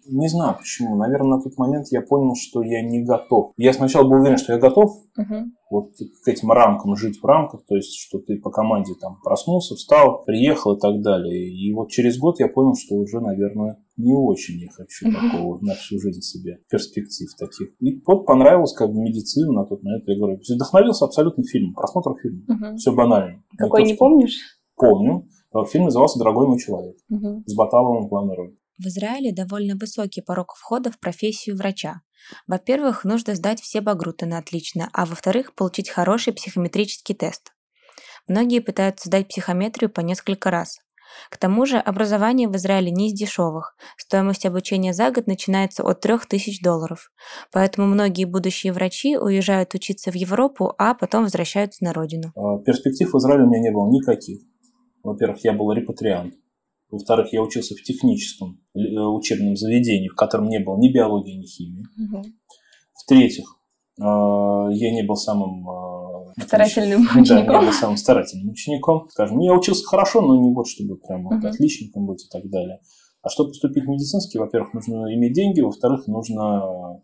не 0.07 0.27
знаю 0.27 0.57
почему. 0.57 0.95
Наверное, 0.95 1.37
на 1.37 1.41
тот 1.41 1.57
момент 1.57 1.87
я 1.91 2.01
понял, 2.01 2.35
что 2.35 2.61
я 2.61 2.81
не 2.81 3.03
готов. 3.03 3.53
Я 3.57 3.73
сначала 3.73 4.07
был 4.07 4.21
уверен, 4.21 4.37
что 4.37 4.53
я 4.53 4.59
готов 4.59 4.91
угу. 5.17 5.35
вот 5.69 5.91
к 6.23 6.27
этим 6.27 6.51
рамкам, 6.51 6.95
жить 6.95 7.19
в 7.21 7.25
рамках, 7.25 7.63
то 7.65 7.75
есть, 7.75 7.95
что 7.95 8.19
ты 8.19 8.37
по 8.39 8.49
команде 8.49 8.93
там 8.99 9.17
проснулся, 9.23 9.75
встал, 9.75 10.23
приехал 10.25 10.75
и 10.75 10.79
так 10.79 11.01
далее. 11.01 11.49
И 11.49 11.73
вот 11.73 11.89
через 11.89 12.17
год 12.17 12.39
я 12.39 12.47
понял, 12.47 12.75
что 12.75 12.95
уже, 12.95 13.19
наверное, 13.19 13.77
не 13.97 14.13
очень 14.13 14.59
я 14.59 14.69
хочу 14.71 15.07
угу. 15.07 15.15
такого 15.15 15.59
на 15.61 15.73
всю 15.75 15.99
жизнь 15.99 16.21
себе 16.21 16.59
перспектив 16.69 17.29
таких. 17.37 17.69
И 17.79 18.01
вот 18.05 18.25
понравилась 18.25 18.73
как 18.73 18.91
бы 18.91 18.99
медицина 19.01 19.51
на 19.51 19.65
тот 19.65 19.83
момент. 19.83 20.03
Я 20.07 20.17
говорю, 20.17 20.39
вдохновился 20.47 21.05
абсолютно 21.05 21.43
фильмом, 21.43 21.73
просмотр 21.73 22.11
фильма. 22.21 22.43
Угу. 22.47 22.77
Все 22.77 22.93
банально. 22.93 23.43
Какой 23.57 23.83
не 23.83 23.93
помнишь? 23.93 24.37
Помню. 24.75 25.27
Фильм 25.69 25.85
назывался 25.85 26.19
«Дорогой 26.19 26.47
мой 26.47 26.59
человек» 26.59 26.95
угу. 27.09 27.43
с 27.45 27.55
Баталовым 27.55 28.05
в 28.05 28.09
главной 28.09 28.35
роли. 28.35 28.57
В 28.77 28.87
Израиле 28.87 29.31
довольно 29.33 29.75
высокий 29.75 30.21
порог 30.21 30.55
входа 30.55 30.91
в 30.91 30.99
профессию 30.99 31.55
врача. 31.55 32.01
Во-первых, 32.47 33.03
нужно 33.03 33.35
сдать 33.35 33.61
все 33.61 33.81
багруты 33.81 34.25
на 34.25 34.37
отлично, 34.37 34.89
а 34.93 35.05
во-вторых, 35.05 35.53
получить 35.53 35.89
хороший 35.89 36.33
психометрический 36.33 37.13
тест. 37.13 37.53
Многие 38.27 38.59
пытаются 38.59 39.07
сдать 39.07 39.27
психометрию 39.27 39.91
по 39.91 39.99
несколько 39.99 40.49
раз. 40.51 40.79
К 41.29 41.37
тому 41.37 41.65
же 41.65 41.77
образование 41.77 42.47
в 42.47 42.55
Израиле 42.55 42.89
не 42.89 43.09
из 43.09 43.13
дешевых. 43.13 43.75
Стоимость 43.97 44.45
обучения 44.45 44.93
за 44.93 45.11
год 45.11 45.27
начинается 45.27 45.83
от 45.83 45.99
3000 45.99 46.63
долларов. 46.63 47.11
Поэтому 47.51 47.87
многие 47.87 48.25
будущие 48.25 48.71
врачи 48.71 49.17
уезжают 49.17 49.73
учиться 49.73 50.11
в 50.11 50.15
Европу, 50.15 50.73
а 50.77 50.93
потом 50.93 51.23
возвращаются 51.23 51.83
на 51.83 51.93
родину. 51.93 52.31
А, 52.35 52.59
перспектив 52.59 53.11
в 53.11 53.17
Израиле 53.17 53.43
у 53.43 53.47
меня 53.47 53.59
не 53.59 53.71
было 53.71 53.89
никаких. 53.89 54.41
Во-первых, 55.03 55.43
я 55.43 55.53
был 55.53 55.71
репатриант. 55.71 56.35
Во-вторых, 56.89 57.31
я 57.31 57.41
учился 57.41 57.73
в 57.75 57.81
техническом 57.81 58.59
э, 58.75 58.79
учебном 58.79 59.55
заведении, 59.55 60.09
в 60.09 60.15
котором 60.15 60.49
не 60.49 60.59
было 60.59 60.77
ни 60.77 60.91
биологии, 60.91 61.37
ни 61.37 61.45
химии. 61.45 61.85
Угу. 61.97 62.23
В-третьих, 62.93 63.45
э, 63.97 64.03
я 64.03 64.93
не 64.93 65.03
был 65.03 65.15
самым 65.15 65.67
э, 65.69 66.43
старательным 66.43 67.03
учеником. 67.03 67.25
Да, 67.47 67.59
не 67.59 67.65
был 67.65 67.73
самым 67.73 67.97
старательным 67.97 68.49
учеником. 68.49 69.07
Скажем, 69.09 69.39
я 69.39 69.53
учился 69.53 69.85
хорошо, 69.85 70.21
но 70.21 70.35
не 70.35 70.53
вот 70.53 70.67
чтобы 70.67 70.97
прям 70.97 71.23
вот 71.23 71.43
отличником 71.45 72.05
быть 72.05 72.25
и 72.25 72.29
так 72.29 72.49
далее. 72.49 72.79
А 73.21 73.29
чтобы 73.29 73.51
поступить 73.51 73.85
в 73.85 73.87
медицинский, 73.87 74.39
во-первых, 74.39 74.73
нужно 74.73 75.13
иметь 75.13 75.33
деньги, 75.33 75.61
во-вторых, 75.61 76.07
нужно 76.07 77.01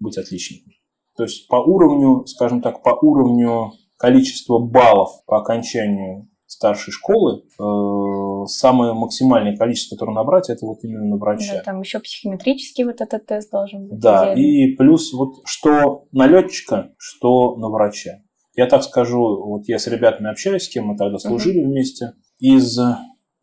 быть 0.00 0.16
отличником. 0.16 0.72
То 1.16 1.24
есть 1.24 1.46
по 1.48 1.56
уровню, 1.56 2.26
скажем 2.26 2.62
так, 2.62 2.82
по 2.82 2.90
уровню 2.90 3.72
количества 3.96 4.58
баллов 4.58 5.10
по 5.26 5.38
окончанию 5.38 6.28
старшей 6.48 6.92
школы, 6.92 7.42
э, 7.42 8.46
самое 8.46 8.94
максимальное 8.94 9.56
количество, 9.56 9.94
которое 9.94 10.14
набрать, 10.14 10.48
это 10.48 10.64
вот 10.64 10.78
именно 10.82 11.04
на 11.04 11.16
врача. 11.16 11.56
Да, 11.56 11.62
там 11.62 11.80
еще 11.80 12.00
психометрический 12.00 12.84
вот 12.84 13.00
этот 13.00 13.26
тест 13.26 13.50
должен 13.50 13.88
быть. 13.88 14.00
Да, 14.00 14.32
и 14.34 14.74
плюс 14.74 15.12
вот 15.12 15.36
что 15.44 16.06
на 16.10 16.26
летчика, 16.26 16.90
что 16.96 17.56
на 17.56 17.68
врача. 17.68 18.22
Я 18.56 18.66
так 18.66 18.82
скажу, 18.82 19.20
вот 19.20 19.68
я 19.68 19.78
с 19.78 19.86
ребятами 19.86 20.30
общаюсь, 20.30 20.64
с 20.64 20.68
кем 20.68 20.86
мы 20.86 20.96
тогда 20.96 21.18
служили 21.18 21.62
uh-huh. 21.62 21.68
вместе. 21.68 22.12
Из 22.40 22.78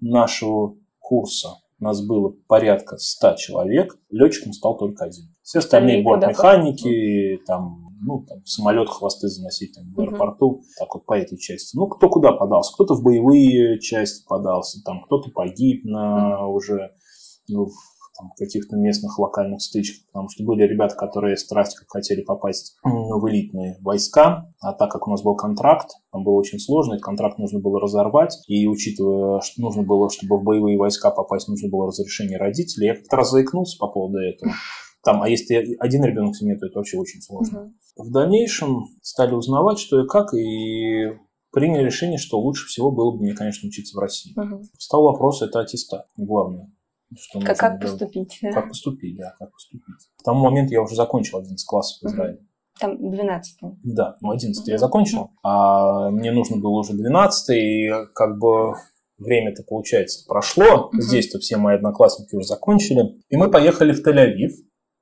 нашего 0.01 0.75
курса 1.00 1.50
нас 1.79 2.05
было 2.05 2.33
порядка 2.47 2.97
100 2.97 3.35
человек, 3.35 3.98
летчиком 4.09 4.53
стал 4.53 4.77
только 4.77 5.05
один. 5.05 5.33
Все 5.41 5.59
остальные 5.59 6.03
бортмеханики, 6.03 7.39
там 7.46 7.84
ну, 8.05 8.25
там, 8.27 8.46
самолет 8.46 8.89
хвосты 8.89 9.27
заносить 9.27 9.74
там, 9.75 9.91
в 9.91 10.00
аэропорту, 10.00 10.48
угу. 10.48 10.63
так 10.77 10.94
вот 10.94 11.05
по 11.05 11.18
этой 11.18 11.37
части. 11.37 11.75
Ну, 11.75 11.87
кто 11.87 12.09
куда 12.09 12.31
подался, 12.31 12.74
кто-то 12.74 12.94
в 12.94 13.03
боевые 13.03 13.79
части 13.79 14.24
подался, 14.27 14.81
там, 14.83 15.01
кто-то 15.01 15.31
погиб 15.31 15.83
на 15.85 16.46
угу. 16.46 16.55
уже 16.55 16.91
ну, 17.48 17.65
в 17.65 17.74
там, 18.18 18.31
каких-то 18.37 18.77
местных 18.77 19.20
локальных 19.20 19.61
стычках, 19.61 20.05
потому 20.07 20.29
что 20.29 20.44
были 20.44 20.63
ребята, 20.63 20.96
которые 20.96 21.37
страсть 21.37 21.75
как 21.75 21.89
хотели 21.89 22.22
попасть 22.22 22.77
в 22.83 23.29
элитные 23.29 23.77
войска, 23.81 24.51
а 24.61 24.74
так 24.74 24.91
как 24.91 25.07
у 25.07 25.11
нас 25.11 25.22
был 25.22 25.35
контракт, 25.35 25.89
там 26.11 26.24
было 26.24 26.35
очень 26.35 26.59
сложно, 26.59 26.94
этот 26.94 27.03
контракт 27.03 27.37
нужно 27.37 27.59
было 27.59 27.79
разорвать, 27.79 28.37
и 28.48 28.68
учитывая, 28.68 29.41
что 29.41 29.61
нужно 29.61 29.83
было, 29.83 30.09
чтобы 30.09 30.37
в 30.37 30.44
боевые 30.44 30.77
войска 30.77 31.11
попасть, 31.11 31.50
нужно 31.50 31.70
было 31.70 31.87
разрешение 31.87 32.37
родителей, 32.37 32.87
я 32.87 32.96
как-то 32.96 33.18
раз 33.18 33.31
заикнулся 33.31 33.77
по 33.77 33.87
поводу 33.87 34.20
этого. 34.20 34.53
Там, 35.05 35.22
а 35.22 35.29
если 35.29 35.77
один 35.79 36.03
ребенок 36.03 36.33
в 36.33 36.37
семье, 36.39 36.57
то 36.57 36.65
это 36.65 36.79
вообще 36.79 36.98
очень 36.98 37.22
сложно. 37.22 37.72
Угу. 37.96 38.07
В 38.07 38.11
дальнейшем 38.11 38.85
стали 39.03 39.35
узнавать, 39.35 39.77
что 39.77 40.03
и 40.03 40.07
как, 40.07 40.33
и 40.33 41.15
приняли 41.51 41.85
решение, 41.85 42.18
что 42.18 42.39
лучше 42.39 42.65
всего 42.65 42.91
было 42.91 43.11
бы 43.11 43.22
мне, 43.22 43.35
конечно, 43.35 43.68
учиться 43.68 43.96
в 43.96 44.01
России. 44.01 44.33
Угу. 44.35 44.63
Стал 44.79 45.03
вопрос, 45.03 45.44
это 45.44 45.59
аттестат, 45.59 46.07
главное. 46.18 46.74
Что 47.15 47.39
как, 47.39 47.55
как 47.55 47.79
поступить? 47.79 48.39
Да? 48.41 48.51
Как 48.51 48.68
поступить, 48.68 49.15
да, 49.15 49.35
как 49.37 49.51
поступить. 49.51 49.96
К 50.18 50.24
тому 50.24 50.44
моменту 50.44 50.74
я 50.74 50.81
уже 50.81 50.96
закончил 50.96 51.37
11 51.37 51.65
классов 51.68 52.01
в 52.01 52.07
Израиле. 52.07 52.37
Угу. 52.37 52.46
Там 52.79 53.11
12 53.11 53.57
Да, 53.83 54.18
ну 54.22 54.31
11 54.31 54.59
угу. 54.59 54.72
я 54.72 54.77
закончил, 54.79 55.29
а 55.44 56.09
мне 56.09 56.31
нужно 56.31 56.57
было 56.57 56.79
уже 56.79 56.94
12 56.94 57.50
и 57.55 57.91
как 58.15 58.39
бы 58.39 58.74
время-то, 59.20 59.61
получается, 59.63 60.25
прошло. 60.27 60.89
Здесь-то 60.94 61.37
все 61.37 61.57
мои 61.57 61.75
одноклассники 61.75 62.35
уже 62.35 62.48
закончили. 62.48 63.22
И 63.29 63.37
мы 63.37 63.51
поехали 63.51 63.94
в 63.94 64.05
Тель-Авив, 64.05 64.51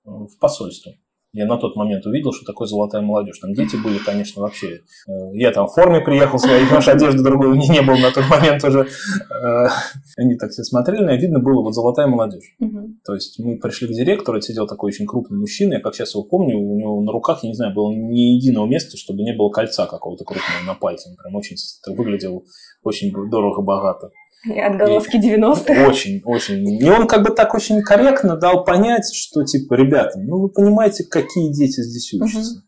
в 0.03 0.37
посольство. 0.39 0.93
Я 1.35 1.47
на 1.47 1.57
тот 1.57 1.75
момент 1.75 2.05
увидел, 2.05 2.31
что 2.31 2.45
такое 2.45 2.67
золотая 2.67 3.01
молодежь. 3.01 3.39
Там 3.39 3.53
дети 3.53 3.75
были, 3.75 3.97
конечно, 3.97 4.43
вообще. 4.43 4.81
Э, 5.07 5.11
я 5.33 5.51
там 5.51 5.67
в 5.67 5.73
форме 5.73 5.99
приехал 5.99 6.37
своей, 6.37 6.63
потому 6.65 6.81
что 6.81 6.91
одежды 6.91 7.23
другой 7.23 7.47
у 7.47 7.55
меня 7.55 7.73
не 7.73 7.81
было 7.81 7.95
на 7.95 8.11
тот 8.11 8.29
момент 8.29 8.63
уже. 8.63 8.81
Э, 8.81 9.67
они 10.15 10.35
так 10.35 10.51
все 10.51 10.63
смотрели, 10.63 11.11
и 11.11 11.19
видно 11.19 11.39
было 11.39 11.63
вот 11.63 11.73
золотая 11.73 12.05
молодежь. 12.05 12.55
Угу. 12.59 12.97
То 13.03 13.15
есть 13.15 13.39
мы 13.39 13.57
пришли 13.57 13.87
к 13.87 13.91
директору, 13.91 14.39
сидел 14.41 14.67
такой 14.67 14.89
очень 14.89 15.07
крупный 15.07 15.39
мужчина, 15.39 15.73
я 15.73 15.79
как 15.79 15.95
сейчас 15.95 16.13
его 16.13 16.23
помню, 16.23 16.55
у 16.55 16.77
него 16.77 17.01
на 17.01 17.11
руках, 17.11 17.39
я 17.41 17.49
не 17.49 17.55
знаю, 17.55 17.73
было 17.73 17.91
ни 17.91 18.35
единого 18.35 18.67
места, 18.67 18.95
чтобы 18.95 19.23
не 19.23 19.33
было 19.33 19.49
кольца 19.49 19.87
какого-то 19.87 20.23
крупного 20.25 20.63
на 20.67 20.75
пальце. 20.75 21.09
Он 21.09 21.15
прям 21.15 21.33
очень 21.33 21.57
выглядел 21.87 22.45
очень 22.83 23.11
дорого-богато. 23.11 24.11
Отголоски 24.45 25.17
90-х. 25.17 25.87
Очень, 25.87 26.21
очень. 26.25 26.67
И 26.67 26.89
он 26.89 27.07
как 27.07 27.23
бы 27.23 27.29
так 27.33 27.53
очень 27.53 27.81
корректно 27.81 28.35
дал 28.35 28.65
понять, 28.65 29.05
что 29.13 29.43
типа, 29.43 29.75
ребята, 29.75 30.19
ну 30.19 30.41
вы 30.41 30.49
понимаете, 30.49 31.05
какие 31.05 31.53
дети 31.53 31.81
здесь 31.81 32.13
учатся. 32.13 32.57
Угу. 32.57 32.61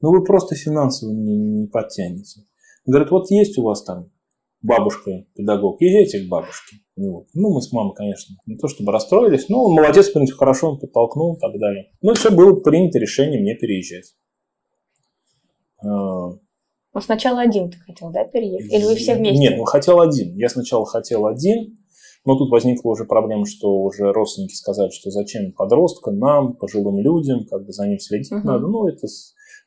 Ну 0.00 0.10
вы 0.10 0.24
просто 0.24 0.56
финансово 0.56 1.12
не, 1.12 1.38
не 1.38 1.66
подтянете. 1.68 2.40
Говорит, 2.86 3.10
вот 3.10 3.30
есть 3.30 3.56
у 3.58 3.62
вас 3.62 3.84
там 3.84 4.10
бабушка, 4.62 5.24
педагог, 5.34 5.80
езжайте 5.80 6.20
к 6.20 6.28
бабушке. 6.28 6.76
Вот. 6.96 7.26
Ну, 7.34 7.54
мы 7.54 7.62
с 7.62 7.72
мамой, 7.72 7.94
конечно, 7.94 8.36
не 8.46 8.56
то 8.56 8.68
чтобы 8.68 8.92
расстроились, 8.92 9.48
но 9.48 9.64
он 9.64 9.74
молодец, 9.74 10.08
в 10.08 10.12
принципе, 10.12 10.38
хорошо 10.38 10.72
он 10.72 10.80
подтолкнул 10.80 11.36
и 11.36 11.40
так 11.40 11.58
далее. 11.58 11.90
Ну, 12.02 12.14
все, 12.14 12.30
было 12.30 12.54
принято 12.60 12.98
решение 12.98 13.40
мне 13.40 13.54
переезжать. 13.54 14.14
Но 16.94 17.00
сначала 17.00 17.40
один 17.40 17.70
ты 17.70 17.78
хотел, 17.78 18.10
да, 18.10 18.24
переехать? 18.24 18.72
Или 18.72 18.84
вы 18.84 18.94
все 18.96 19.14
вместе? 19.14 19.38
Нет, 19.38 19.56
ну 19.56 19.64
хотел 19.64 20.00
один. 20.00 20.36
Я 20.36 20.48
сначала 20.48 20.84
хотел 20.84 21.26
один, 21.26 21.78
но 22.24 22.36
тут 22.36 22.50
возникла 22.50 22.90
уже 22.90 23.04
проблема, 23.04 23.46
что 23.46 23.82
уже 23.82 24.12
родственники 24.12 24.54
сказали, 24.54 24.90
что 24.90 25.10
зачем 25.10 25.52
подросткам, 25.52 26.18
нам, 26.18 26.54
пожилым 26.54 26.98
людям, 26.98 27.46
как 27.46 27.64
бы 27.64 27.72
за 27.72 27.86
ним 27.86 27.98
следить 27.98 28.30
угу. 28.30 28.46
надо. 28.46 28.66
Ну, 28.66 28.86
это, 28.86 29.06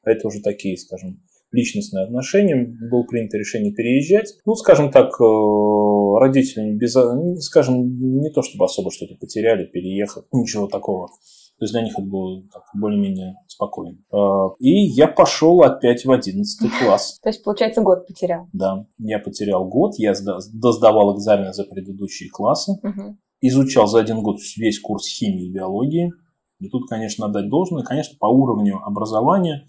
это 0.03 0.27
уже 0.27 0.41
такие, 0.41 0.77
скажем, 0.77 1.19
личностные 1.51 2.05
отношения. 2.05 2.55
Было 2.89 3.03
принято 3.03 3.37
решение 3.37 3.73
переезжать. 3.73 4.35
Ну, 4.45 4.55
скажем 4.55 4.91
так, 4.91 5.19
э, 5.19 6.19
родители, 6.19 6.73
без, 6.73 6.95
скажем, 7.43 8.21
не 8.21 8.29
то 8.29 8.41
чтобы 8.41 8.65
особо 8.65 8.91
что-то 8.91 9.15
потеряли, 9.15 9.65
переехав, 9.65 10.25
ничего 10.31 10.67
такого. 10.67 11.09
То 11.57 11.63
есть 11.63 11.73
для 11.73 11.83
них 11.83 11.93
это 11.93 12.05
было 12.05 12.43
более-менее 12.73 13.35
спокойно. 13.47 13.97
А, 14.11 14.49
и 14.59 14.71
я 14.71 15.07
пошел 15.07 15.61
опять 15.61 16.03
в 16.03 16.11
11 16.11 16.71
класс. 16.79 17.17
То 17.21 17.29
есть, 17.29 17.43
получается, 17.43 17.81
год 17.81 18.05
потерял? 18.07 18.47
Да, 18.51 18.85
я 18.97 19.19
потерял 19.19 19.65
год, 19.65 19.93
я 19.97 20.13
досдавал 20.53 21.15
экзамены 21.15 21.53
за 21.53 21.63
предыдущие 21.63 22.29
классы, 22.29 22.73
изучал 23.41 23.87
за 23.87 23.99
один 23.99 24.21
год 24.21 24.37
весь 24.57 24.79
курс 24.79 25.07
химии 25.07 25.47
и 25.47 25.51
биологии. 25.51 26.11
И 26.59 26.69
тут, 26.69 26.87
конечно, 26.89 27.25
отдать 27.25 27.49
должное. 27.49 27.83
Конечно, 27.83 28.17
по 28.19 28.27
уровню 28.27 28.79
образования 28.83 29.67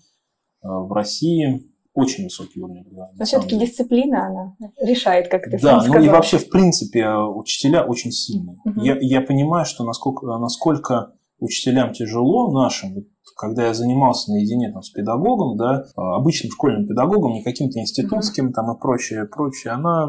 а, 0.62 0.80
в 0.80 0.92
России 0.92 1.64
очень 1.96 2.24
высокий 2.24 2.60
уровень 2.60 2.82
образования. 2.82 3.16
Но 3.18 3.24
все-таки 3.24 3.58
дисциплина, 3.58 4.26
она 4.26 4.56
решает, 4.80 5.28
как 5.28 5.44
ты 5.44 5.52
да, 5.52 5.58
сам 5.58 5.80
сказал. 5.80 5.94
Да, 5.94 5.98
ну 5.98 6.04
и 6.04 6.08
вообще, 6.08 6.38
в 6.38 6.50
принципе, 6.50 7.08
учителя 7.08 7.84
очень 7.84 8.12
сильные. 8.12 8.58
Угу. 8.64 8.80
Я, 8.82 8.98
я 9.00 9.20
понимаю, 9.22 9.64
что 9.64 9.82
насколько, 9.82 10.26
насколько 10.38 11.15
учителям 11.38 11.92
тяжело 11.92 12.52
нашим, 12.52 13.06
когда 13.36 13.66
я 13.66 13.74
занимался 13.74 14.30
наедине 14.32 14.72
там, 14.72 14.82
с 14.82 14.90
педагогом, 14.90 15.56
да, 15.56 15.84
а, 15.96 16.16
обычным 16.16 16.50
школьным 16.50 16.86
педагогом, 16.86 17.32
не 17.32 17.42
каким-то 17.42 17.78
институтским 17.78 18.52
там 18.52 18.74
и 18.74 18.80
прочее, 18.80 19.26
прочее, 19.26 19.74
она, 19.74 20.08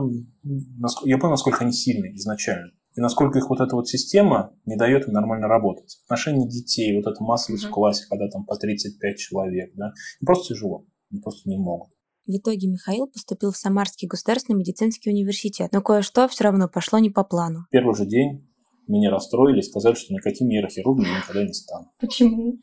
я 1.04 1.18
понял, 1.18 1.32
насколько 1.32 1.64
они 1.64 1.74
сильные 1.74 2.16
изначально. 2.16 2.72
И 2.96 3.02
насколько 3.02 3.38
их 3.38 3.50
вот 3.50 3.62
эта 3.62 3.76
вот 3.76 3.88
система 3.88 4.54
не 4.66 4.76
дает 4.76 5.08
им 5.08 5.14
нормально 5.14 5.48
работать. 5.48 6.00
Отношения 6.06 6.48
детей, 6.48 6.96
вот 6.98 7.08
эта 7.08 7.24
массовость 7.24 7.66
mm-hmm. 7.66 7.70
в 7.70 7.72
классе, 7.72 8.06
когда 8.10 8.28
там 8.28 8.44
по 8.46 8.56
35 8.56 9.18
человек, 9.18 9.72
да, 9.76 9.94
им 10.20 10.26
просто 10.26 10.56
тяжело, 10.56 10.86
они 11.12 11.22
просто 11.22 11.48
не 11.48 11.58
могут. 11.58 11.92
В 12.26 12.32
итоге 12.32 12.68
Михаил 12.68 13.08
поступил 13.08 13.52
в 13.52 13.58
Самарский 13.58 14.08
государственный 14.08 14.58
медицинский 14.58 15.12
университет, 15.12 15.70
но 15.72 15.82
кое-что 15.82 16.28
все 16.28 16.46
равно 16.46 16.68
пошло 16.68 17.00
не 17.00 17.10
по 17.10 17.24
плану. 17.24 17.68
Первый 17.72 17.96
же 17.96 18.06
день 18.06 18.47
меня 18.88 19.12
расстроили 19.12 19.60
и 19.60 19.64
сказали, 19.64 19.96
что 19.96 20.14
никаким 20.14 20.48
нейрохирургом 20.48 21.06
я 21.06 21.18
никогда 21.18 21.44
не 21.44 21.54
стану. 21.54 21.92
Почему? 22.00 22.60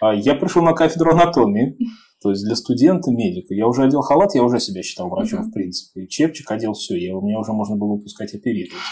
А 0.00 0.14
я 0.14 0.34
пришел 0.34 0.62
на 0.62 0.72
кафедру 0.72 1.12
анатомии, 1.12 1.76
то 2.22 2.30
есть 2.30 2.44
для 2.44 2.54
студента, 2.54 3.10
медика. 3.10 3.54
Я 3.54 3.66
уже 3.66 3.84
одел 3.84 4.00
халат, 4.02 4.34
я 4.34 4.42
уже 4.42 4.60
себя 4.60 4.82
считал 4.82 5.08
врачом, 5.08 5.40
uh-huh. 5.40 5.48
в 5.48 5.52
принципе. 5.52 6.04
И 6.04 6.08
чепчик 6.08 6.50
одел 6.50 6.72
все, 6.74 6.96
я, 6.96 7.12
меня 7.14 7.38
уже 7.38 7.52
можно 7.52 7.76
было 7.76 7.94
выпускать 7.94 8.34
оперировать. 8.34 8.82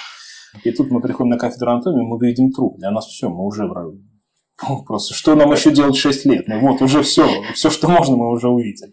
И 0.65 0.73
тут 0.73 0.91
мы 0.91 1.01
приходим 1.01 1.31
на 1.31 1.39
кафедру 1.39 1.71
анатомии, 1.71 2.05
мы 2.05 2.19
видим 2.27 2.51
труп. 2.51 2.79
Для 2.79 2.91
нас 2.91 3.07
все, 3.07 3.29
мы 3.29 3.45
уже 3.47 3.69
Просто 4.87 5.15
что 5.15 5.35
нам 5.37 5.53
еще 5.53 5.73
делать 5.73 5.97
6 5.97 6.27
лет? 6.27 6.49
Ну 6.49 6.61
вот, 6.61 6.83
уже 6.83 7.03
все, 7.03 7.27
все, 7.55 7.71
что 7.71 7.89
можно, 7.89 8.17
мы 8.17 8.31
уже 8.31 8.49
увидели. 8.49 8.93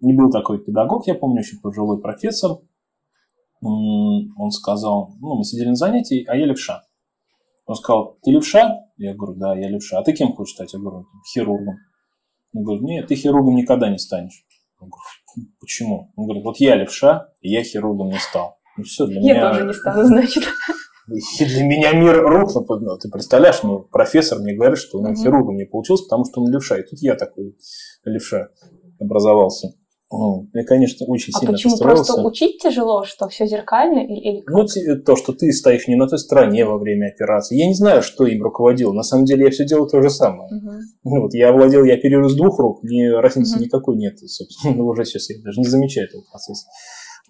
Не 0.00 0.14
был 0.14 0.30
такой 0.30 0.62
педагог, 0.64 1.06
я 1.06 1.14
помню, 1.14 1.40
еще 1.40 1.56
пожилой 1.62 2.00
профессор. 2.00 2.58
Он 3.60 4.50
сказал, 4.50 5.14
ну, 5.20 5.36
мы 5.36 5.44
сидели 5.44 5.68
на 5.68 5.76
занятии, 5.76 6.24
а 6.26 6.36
я 6.36 6.46
левша. 6.46 6.82
Он 7.72 7.76
сказал, 7.76 8.18
ты 8.22 8.30
левша? 8.30 8.84
Я 8.98 9.14
говорю, 9.14 9.38
да, 9.38 9.56
я 9.58 9.70
левша. 9.70 9.98
А 9.98 10.02
ты 10.02 10.12
кем 10.12 10.34
хочешь 10.34 10.54
стать? 10.54 10.74
Я 10.74 10.78
говорю, 10.78 11.06
хирургом. 11.32 11.76
Он 12.54 12.62
говорит, 12.64 12.82
нет, 12.82 13.06
ты 13.08 13.14
хирургом 13.14 13.54
никогда 13.54 13.88
не 13.88 13.96
станешь. 13.96 14.44
Я 14.78 14.86
говорю, 14.88 15.50
почему? 15.58 16.12
Он 16.16 16.26
говорит, 16.26 16.44
вот 16.44 16.58
я 16.58 16.76
левша, 16.76 17.30
и 17.40 17.50
я 17.50 17.64
хирургом 17.64 18.08
не 18.08 18.18
стал. 18.18 18.58
Ну 18.76 18.84
все, 18.84 19.06
для 19.06 19.22
я 19.22 19.34
меня... 19.34 19.52
тоже 19.52 19.66
не 19.66 19.72
стану, 19.72 20.04
значит. 20.04 20.44
И 21.08 21.44
для 21.46 21.64
меня 21.64 21.92
мир 21.92 22.20
рухнул. 22.20 22.66
Ну, 22.68 22.98
ты 22.98 23.08
представляешь, 23.08 23.62
ну, 23.62 23.80
профессор 23.80 24.38
мне 24.40 24.54
говорит, 24.54 24.76
что 24.76 24.98
он 24.98 25.16
хирургом 25.16 25.56
не 25.56 25.64
получился, 25.64 26.04
потому 26.04 26.26
что 26.26 26.42
он 26.42 26.52
левша. 26.52 26.78
И 26.78 26.82
тут 26.82 27.00
я 27.00 27.14
такой 27.14 27.56
левша 28.04 28.48
образовался. 29.00 29.68
Ну, 30.12 30.48
я, 30.52 30.64
конечно, 30.64 31.06
очень 31.06 31.32
а 31.34 31.38
сильно 31.38 31.52
почему? 31.52 31.78
Просто 31.78 32.22
учить 32.22 32.60
тяжело, 32.60 33.04
что 33.04 33.28
все 33.28 33.46
зеркально 33.46 34.00
или, 34.00 34.20
или 34.20 34.40
как? 34.42 34.54
Ну, 34.54 34.66
то, 35.04 35.16
что 35.16 35.32
ты 35.32 35.50
стоишь 35.52 35.88
не 35.88 35.96
на 35.96 36.06
той 36.06 36.18
стороне 36.18 36.66
во 36.66 36.76
время 36.76 37.08
операции. 37.08 37.56
Я 37.56 37.66
не 37.66 37.74
знаю, 37.74 38.02
что 38.02 38.26
им 38.26 38.42
руководил. 38.42 38.92
На 38.92 39.02
самом 39.02 39.24
деле 39.24 39.46
я 39.46 39.50
все 39.50 39.64
делал 39.64 39.88
то 39.88 40.02
же 40.02 40.10
самое. 40.10 40.50
Угу. 40.54 40.70
Ну, 41.04 41.22
вот 41.22 41.34
я 41.34 41.50
владел, 41.52 41.84
я 41.84 41.94
оперирую 41.94 42.28
с 42.28 42.36
двух 42.36 42.58
рук, 42.58 42.82
мне 42.82 43.10
разницы 43.10 43.56
угу. 43.56 43.64
никакой 43.64 43.96
нет, 43.96 44.18
собственно. 44.18 44.74
Ну, 44.82 44.86
уже 44.86 45.04
сейчас 45.04 45.30
я 45.30 45.36
даже 45.42 45.60
не 45.60 45.66
замечаю 45.66 46.08
этого 46.08 46.22
процесса. 46.30 46.66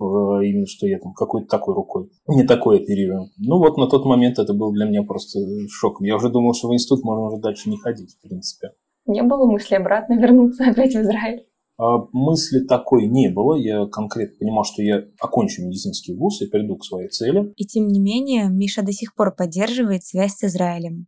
Именно 0.00 0.66
что 0.66 0.86
я 0.86 0.98
там 0.98 1.12
какой-то 1.12 1.46
такой 1.48 1.74
рукой. 1.74 2.08
Не 2.26 2.44
такой 2.44 2.80
оперирую. 2.80 3.28
Ну 3.38 3.58
вот 3.58 3.76
на 3.76 3.86
тот 3.86 4.04
момент 4.04 4.38
это 4.38 4.54
был 4.54 4.72
для 4.72 4.86
меня 4.86 5.02
просто 5.02 5.38
шоком. 5.68 6.06
Я 6.06 6.16
уже 6.16 6.30
думал, 6.30 6.54
что 6.54 6.68
в 6.68 6.74
институт 6.74 7.04
можно 7.04 7.26
уже 7.26 7.40
дальше 7.40 7.70
не 7.70 7.76
ходить, 7.76 8.16
в 8.16 8.22
принципе. 8.22 8.70
Не 9.06 9.22
было 9.22 9.46
мысли 9.46 9.74
обратно 9.74 10.14
вернуться 10.14 10.64
опять 10.70 10.94
в 10.94 11.00
Израиль? 11.00 11.46
А 11.78 11.98
мысли 12.12 12.61
такой 12.61 13.06
не 13.06 13.30
было. 13.30 13.56
Я 13.56 13.87
конкретно 13.87 14.37
понимал, 14.38 14.64
что 14.64 14.82
я 14.82 15.04
окончу 15.20 15.62
медицинский 15.62 16.14
вуз 16.14 16.40
и 16.42 16.46
приду 16.46 16.76
к 16.76 16.85
своей 16.85 17.08
цели. 17.08 17.52
И 17.56 17.64
тем 17.64 17.88
не 17.88 17.98
менее, 17.98 18.48
Миша 18.48 18.82
до 18.82 18.92
сих 18.92 19.14
пор 19.14 19.35
поддерживает 19.35 20.04
связь 20.04 20.35
с 20.35 20.44
Израилем. 20.44 21.06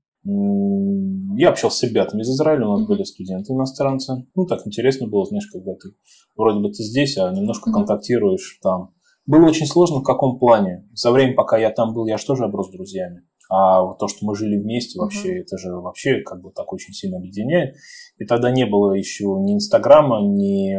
Я 1.36 1.50
общался 1.50 1.78
с 1.78 1.82
ребятами 1.82 2.22
из 2.22 2.30
Израиля, 2.30 2.66
у 2.66 2.78
нас 2.78 2.86
были 2.86 3.02
студенты 3.02 3.52
иностранцы. 3.52 4.26
Ну, 4.34 4.46
так 4.46 4.66
интересно 4.66 5.06
было, 5.06 5.26
знаешь, 5.26 5.48
когда 5.52 5.74
ты 5.74 5.90
вроде 6.36 6.60
бы 6.60 6.68
ты 6.68 6.82
здесь, 6.82 7.18
а 7.18 7.30
немножко 7.32 7.72
контактируешь 7.72 8.58
там. 8.62 8.94
Было 9.26 9.46
очень 9.46 9.66
сложно 9.66 10.00
в 10.00 10.04
каком 10.04 10.38
плане. 10.38 10.88
За 10.92 11.10
время, 11.10 11.34
пока 11.34 11.58
я 11.58 11.70
там 11.70 11.94
был, 11.94 12.06
я 12.06 12.18
же 12.18 12.26
тоже 12.26 12.44
оброс 12.44 12.70
друзьями. 12.70 13.22
А 13.56 13.94
то, 13.94 14.08
что 14.08 14.26
мы 14.26 14.34
жили 14.34 14.60
вместе, 14.60 14.98
вообще, 14.98 15.38
uh-huh. 15.38 15.42
это 15.42 15.58
же 15.58 15.76
вообще 15.76 16.22
как 16.22 16.42
бы 16.42 16.50
так 16.50 16.72
очень 16.72 16.92
сильно 16.92 17.18
объединяет. 17.18 17.76
И 18.18 18.24
тогда 18.24 18.50
не 18.50 18.66
было 18.66 18.94
еще 18.94 19.26
ни 19.40 19.54
Инстаграма, 19.54 20.20
ни 20.22 20.74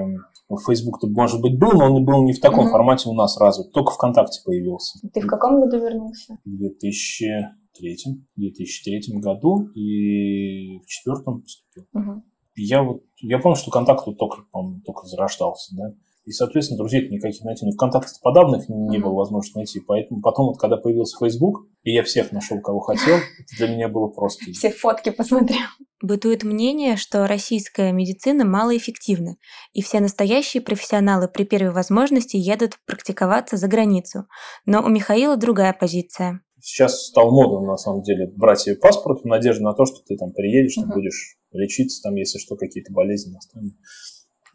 Фейсбук-то, 0.50 1.08
может 1.08 1.42
быть, 1.42 1.58
был, 1.58 1.72
но 1.72 1.86
он 1.86 2.04
был 2.04 2.26
не 2.26 2.34
в 2.34 2.42
таком 2.42 2.68
uh-huh. 2.68 2.72
формате 2.72 3.08
у 3.08 3.14
нас 3.14 3.40
развит. 3.40 3.72
Только 3.72 3.94
ВКонтакте 3.94 4.42
появился. 4.44 5.00
Ты 5.14 5.22
в 5.22 5.28
каком 5.28 5.62
году 5.62 5.78
вернулся? 5.78 6.38
В 6.44 6.58
2003, 6.58 7.98
2003 8.36 9.20
году 9.20 9.70
и 9.74 10.80
в 10.80 10.86
четвертом 10.86 11.44
поступил. 11.44 11.86
Uh-huh. 11.96 12.22
Я 12.58 12.84
вот, 12.84 13.04
я 13.22 13.40
помню, 13.40 13.56
что 13.56 13.72
контакт 13.72 14.06
вот 14.06 14.18
только, 14.18 14.44
только 14.86 15.06
зарождался, 15.06 15.76
да. 15.78 15.92
И, 16.26 16.32
соответственно, 16.32 16.80
друзей 16.80 17.08
никаких 17.08 17.44
найти. 17.44 17.66
Но 17.66 17.72
ВКонтакте 17.72 18.20
подобных 18.22 18.68
не 18.68 18.98
было 18.98 19.14
возможности 19.14 19.58
найти. 19.58 19.80
Поэтому 19.80 20.22
потом, 20.22 20.48
вот, 20.48 20.58
когда 20.58 20.76
появился 20.76 21.18
Facebook, 21.24 21.68
и 21.84 21.94
я 21.94 22.04
всех 22.04 22.32
нашел, 22.32 22.60
кого 22.62 22.80
хотел, 22.80 23.18
это 23.18 23.58
для 23.58 23.68
меня 23.68 23.88
было 23.88 24.08
просто. 24.08 24.52
Все 24.52 24.72
фотки 24.72 25.12
посмотрел. 25.12 25.60
Бытует 26.02 26.44
мнение, 26.44 26.98
что 26.98 27.28
российская 27.28 27.92
медицина 27.92 28.44
малоэффективна, 28.44 29.38
и 29.74 29.82
все 29.82 30.00
настоящие 30.00 30.62
профессионалы 30.62 31.28
при 31.28 31.44
первой 31.44 31.72
возможности 31.72 32.38
едут 32.38 32.80
практиковаться 32.86 33.58
за 33.58 33.68
границу. 33.68 34.26
Но 34.66 34.84
у 34.84 34.90
Михаила 34.90 35.38
другая 35.38 35.74
позиция. 35.74 36.42
Сейчас 36.60 37.06
стал 37.06 37.30
модным, 37.30 37.68
на 37.68 37.78
самом 37.78 38.02
деле, 38.02 38.32
брать 38.36 38.62
себе 38.62 38.76
паспорт 38.76 39.22
в 39.22 39.26
надежде 39.26 39.64
на 39.64 39.74
то, 39.74 39.86
что 39.86 39.98
ты 40.04 40.18
там 40.18 40.32
приедешь, 40.32 40.78
uh-huh. 40.78 40.88
ты 40.88 40.94
будешь 40.94 41.38
лечиться, 41.52 42.02
там, 42.02 42.16
если 42.16 42.40
что, 42.40 42.56
какие-то 42.56 42.92
болезни 42.92 43.32
настанут. 43.32 43.74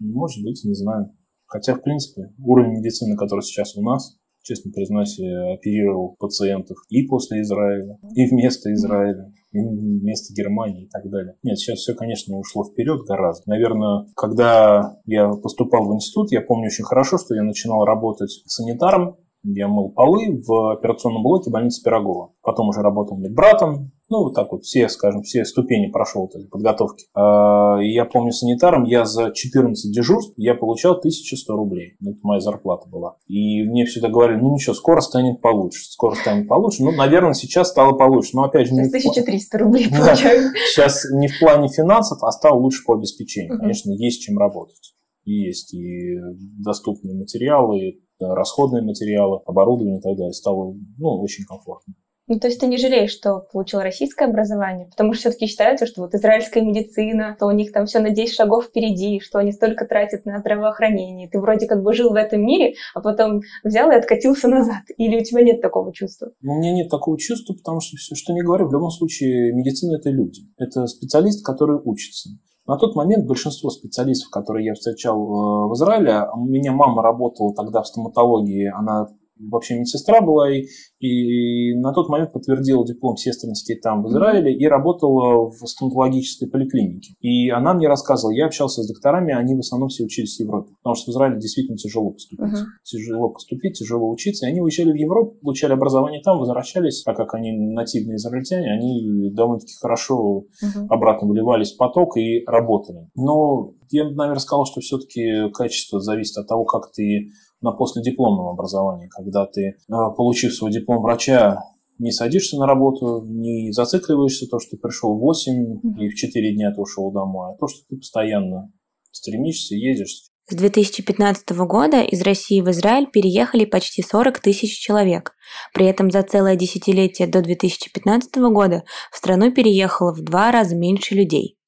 Может 0.00 0.42
быть, 0.42 0.64
не 0.64 0.74
знаю. 0.74 1.14
Хотя, 1.50 1.74
в 1.74 1.82
принципе, 1.82 2.32
уровень 2.38 2.78
медицины, 2.78 3.16
который 3.16 3.42
сейчас 3.42 3.76
у 3.76 3.82
нас, 3.82 4.16
честно 4.42 4.70
признаюсь, 4.72 5.18
я 5.18 5.52
оперировал 5.54 6.14
пациентов 6.18 6.78
и 6.88 7.02
после 7.02 7.42
Израиля, 7.42 7.98
и 8.14 8.26
вместо 8.28 8.72
Израиля, 8.72 9.32
и 9.52 9.58
вместо 9.58 10.32
Германии 10.32 10.84
и 10.84 10.88
так 10.88 11.10
далее. 11.10 11.34
Нет, 11.42 11.58
сейчас 11.58 11.80
все, 11.80 11.94
конечно, 11.94 12.36
ушло 12.36 12.64
вперед 12.64 13.00
гораздо. 13.06 13.50
Наверное, 13.50 14.06
когда 14.14 14.96
я 15.06 15.28
поступал 15.34 15.88
в 15.88 15.94
институт, 15.94 16.30
я 16.30 16.40
помню 16.40 16.66
очень 16.66 16.84
хорошо, 16.84 17.18
что 17.18 17.34
я 17.34 17.42
начинал 17.42 17.84
работать 17.84 18.30
санитаром, 18.46 19.16
я 19.42 19.68
мыл 19.68 19.90
полы 19.90 20.42
в 20.46 20.72
операционном 20.72 21.22
блоке 21.22 21.50
больницы 21.50 21.82
Пирогова. 21.82 22.32
Потом 22.42 22.68
уже 22.68 22.80
работал 22.80 23.16
медбратом, 23.16 23.92
ну, 24.10 24.24
вот 24.24 24.34
так 24.34 24.50
вот, 24.50 24.64
все, 24.64 24.88
скажем, 24.88 25.22
все 25.22 25.44
ступени 25.44 25.86
прошел 25.86 26.26
этой 26.26 26.48
подготовки. 26.48 27.06
А, 27.14 27.78
я 27.80 28.04
помню 28.04 28.32
санитаром, 28.32 28.82
я 28.82 29.04
за 29.04 29.30
14 29.30 29.94
дежурств 29.94 30.34
я 30.36 30.56
получал 30.56 30.96
1100 30.96 31.54
рублей. 31.54 31.94
Это 32.02 32.18
моя 32.24 32.40
зарплата 32.40 32.88
была. 32.88 33.18
И 33.28 33.62
мне 33.62 33.84
всегда 33.84 34.08
говорили, 34.08 34.40
ну 34.40 34.52
ничего, 34.52 34.74
скоро 34.74 35.00
станет 35.00 35.40
получше, 35.40 35.84
скоро 35.84 36.16
станет 36.16 36.48
получше. 36.48 36.82
Ну, 36.82 36.90
наверное, 36.90 37.34
сейчас 37.34 37.70
стало 37.70 37.92
получше. 37.92 38.30
Но 38.34 38.42
опять 38.42 38.66
же... 38.66 38.74
Не 38.74 38.88
1300 38.88 39.56
в... 39.56 39.60
рублей 39.60 39.88
получаю. 39.88 40.50
Сейчас 40.70 41.04
не 41.12 41.28
в 41.28 41.38
плане 41.38 41.68
финансов, 41.68 42.18
а 42.24 42.32
стало 42.32 42.58
лучше 42.58 42.82
по 42.84 42.94
обеспечению. 42.94 43.60
Конечно, 43.60 43.92
есть 43.92 44.22
чем 44.22 44.38
работать. 44.38 44.96
Есть 45.24 45.72
и 45.72 46.16
доступные 46.58 47.16
материалы, 47.16 48.00
расходные 48.20 48.82
материалы, 48.82 49.40
оборудование 49.46 49.98
и 49.98 50.02
так 50.02 50.16
далее. 50.16 50.32
Стало 50.32 50.74
ну, 50.98 51.20
очень 51.20 51.44
комфортно. 51.44 51.94
Ну, 52.30 52.38
то 52.38 52.46
есть 52.46 52.60
ты 52.60 52.68
не 52.68 52.78
жалеешь, 52.78 53.10
что 53.10 53.44
получил 53.52 53.80
российское 53.80 54.26
образование, 54.26 54.86
потому 54.86 55.14
что 55.14 55.22
все-таки 55.22 55.48
считается, 55.48 55.84
что 55.84 56.02
вот 56.02 56.14
израильская 56.14 56.60
медицина, 56.60 57.36
то 57.36 57.46
у 57.46 57.50
них 57.50 57.72
там 57.72 57.86
все 57.86 57.98
на 57.98 58.10
10 58.10 58.32
шагов 58.32 58.66
впереди, 58.66 59.18
что 59.18 59.40
они 59.40 59.50
столько 59.50 59.84
тратят 59.84 60.24
на 60.26 60.38
здравоохранение. 60.38 61.28
Ты 61.28 61.40
вроде 61.40 61.66
как 61.66 61.82
бы 61.82 61.92
жил 61.92 62.10
в 62.10 62.14
этом 62.14 62.40
мире, 62.42 62.74
а 62.94 63.00
потом 63.00 63.40
взял 63.64 63.90
и 63.90 63.96
откатился 63.96 64.46
назад. 64.46 64.84
Или 64.96 65.18
у 65.18 65.24
тебя 65.24 65.42
нет 65.42 65.60
такого 65.60 65.92
чувства? 65.92 66.30
Ну, 66.40 66.52
у 66.52 66.58
меня 66.60 66.72
нет 66.72 66.88
такого 66.88 67.18
чувства, 67.18 67.54
потому 67.54 67.80
что 67.80 67.96
все, 67.96 68.14
что 68.14 68.32
не 68.32 68.42
говорю, 68.42 68.68
в 68.68 68.72
любом 68.72 68.90
случае 68.90 69.52
медицина– 69.52 69.96
это 69.98 70.10
люди. 70.10 70.42
Это 70.56 70.86
специалист, 70.86 71.44
который 71.44 71.80
учится. 71.84 72.30
На 72.70 72.76
тот 72.76 72.94
момент 72.94 73.26
большинство 73.26 73.68
специалистов, 73.68 74.30
которые 74.30 74.66
я 74.66 74.74
встречал 74.74 75.16
э, 75.18 75.68
в 75.70 75.74
Израиле, 75.74 76.28
у 76.32 76.44
меня 76.44 76.70
мама 76.70 77.02
работала 77.02 77.52
тогда 77.52 77.82
в 77.82 77.86
стоматологии, 77.88 78.72
она 78.72 79.08
вообще 79.48 79.78
медсестра 79.78 80.20
была, 80.20 80.50
и, 80.50 80.66
и 81.00 81.74
на 81.74 81.92
тот 81.92 82.08
момент 82.08 82.32
подтвердила 82.32 82.86
диплом 82.86 83.16
сестринский 83.16 83.76
там 83.76 84.02
в 84.02 84.08
Израиле 84.08 84.54
и 84.54 84.66
работала 84.66 85.50
в 85.50 85.66
стоматологической 85.66 86.48
поликлинике. 86.48 87.14
И 87.20 87.48
она 87.50 87.74
мне 87.74 87.88
рассказывала, 87.88 88.34
я 88.34 88.46
общался 88.46 88.82
с 88.82 88.88
докторами, 88.88 89.32
они 89.34 89.54
в 89.54 89.60
основном 89.60 89.88
все 89.88 90.04
учились 90.04 90.36
в 90.36 90.40
Европе, 90.40 90.72
потому 90.82 90.94
что 90.94 91.10
в 91.10 91.14
Израиле 91.14 91.38
действительно 91.38 91.76
тяжело 91.76 92.10
поступить. 92.10 92.40
Uh-huh. 92.40 92.64
Тяжело 92.84 93.30
поступить, 93.30 93.78
тяжело 93.78 94.10
учиться. 94.10 94.46
И 94.46 94.50
они 94.50 94.60
уезжали 94.60 94.92
в 94.92 94.96
Европу, 94.96 95.36
получали 95.42 95.72
образование 95.72 96.20
там, 96.22 96.38
возвращались, 96.38 97.02
так 97.02 97.16
как 97.16 97.34
они 97.34 97.52
нативные 97.52 98.16
израильтяне, 98.16 98.72
они 98.72 99.30
довольно-таки 99.32 99.74
хорошо 99.80 100.44
uh-huh. 100.62 100.86
обратно 100.88 101.28
вливались 101.28 101.72
в 101.72 101.76
поток 101.76 102.16
и 102.16 102.44
работали. 102.46 103.08
Но 103.14 103.72
я, 103.90 104.04
наверное, 104.04 104.38
сказал, 104.38 104.66
что 104.66 104.80
все-таки 104.80 105.50
качество 105.52 106.00
зависит 106.00 106.36
от 106.36 106.46
того, 106.46 106.64
как 106.64 106.92
ты 106.92 107.30
на 107.60 107.72
последипломном 107.72 108.48
образовании, 108.48 109.08
когда 109.08 109.46
ты, 109.46 109.60
э, 109.62 109.74
получив 110.16 110.54
свой 110.54 110.72
диплом 110.72 111.02
врача, 111.02 111.58
не 111.98 112.12
садишься 112.12 112.56
на 112.56 112.66
работу, 112.66 113.22
не 113.26 113.72
зацикливаешься, 113.72 114.46
то, 114.46 114.58
что 114.58 114.70
ты 114.70 114.78
пришел 114.78 115.14
в 115.14 115.20
8 115.20 115.80
и 115.98 116.08
в 116.08 116.14
4 116.14 116.54
дня 116.54 116.72
ты 116.74 116.80
ушел 116.80 117.12
домой, 117.12 117.52
а 117.52 117.58
то, 117.58 117.68
что 117.68 117.80
ты 117.88 117.96
постоянно 117.96 118.72
стремишься, 119.12 119.74
едешь. 119.74 120.30
С 120.48 120.54
2015 120.56 121.50
года 121.50 122.02
из 122.02 122.22
России 122.22 122.60
в 122.60 122.70
Израиль 122.70 123.06
переехали 123.06 123.64
почти 123.64 124.02
40 124.02 124.40
тысяч 124.40 124.80
человек. 124.80 125.34
При 125.72 125.86
этом 125.86 126.10
за 126.10 126.22
целое 126.22 126.56
десятилетие 126.56 127.28
до 127.28 127.40
2015 127.40 128.34
года 128.50 128.82
в 129.12 129.16
страну 129.16 129.52
переехало 129.52 130.12
в 130.12 130.22
два 130.22 130.50
раза 130.50 130.74
меньше 130.74 131.14
людей. 131.14 131.59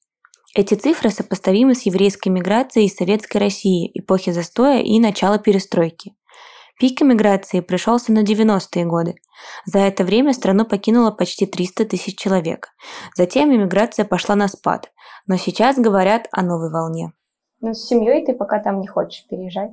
Эти 0.55 0.75
цифры 0.75 1.09
сопоставимы 1.09 1.73
с 1.73 1.81
еврейской 1.81 2.29
миграцией 2.29 2.85
из 2.85 2.95
Советской 2.95 3.37
России 3.37 3.89
эпохи 3.95 4.31
застоя 4.31 4.83
и 4.83 4.99
начала 4.99 5.39
перестройки. 5.39 6.13
Пик 6.79 7.01
эмиграции 7.01 7.59
пришелся 7.59 8.11
на 8.11 8.23
90-е 8.23 8.85
годы. 8.85 9.15
За 9.65 9.79
это 9.79 10.03
время 10.03 10.31
страну 10.31 10.65
покинуло 10.65 11.09
почти 11.09 11.47
300 11.47 11.85
тысяч 11.85 12.19
человек. 12.19 12.67
Затем 13.17 13.51
эмиграция 13.51 14.05
пошла 14.05 14.35
на 14.35 14.47
спад, 14.47 14.91
но 15.25 15.37
сейчас 15.37 15.79
говорят 15.79 16.27
о 16.31 16.43
новой 16.43 16.71
волне. 16.71 17.13
Но 17.59 17.73
с 17.73 17.87
семьей 17.87 18.23
ты 18.23 18.35
пока 18.35 18.59
там 18.59 18.79
не 18.79 18.87
хочешь 18.87 19.25
переезжать? 19.27 19.71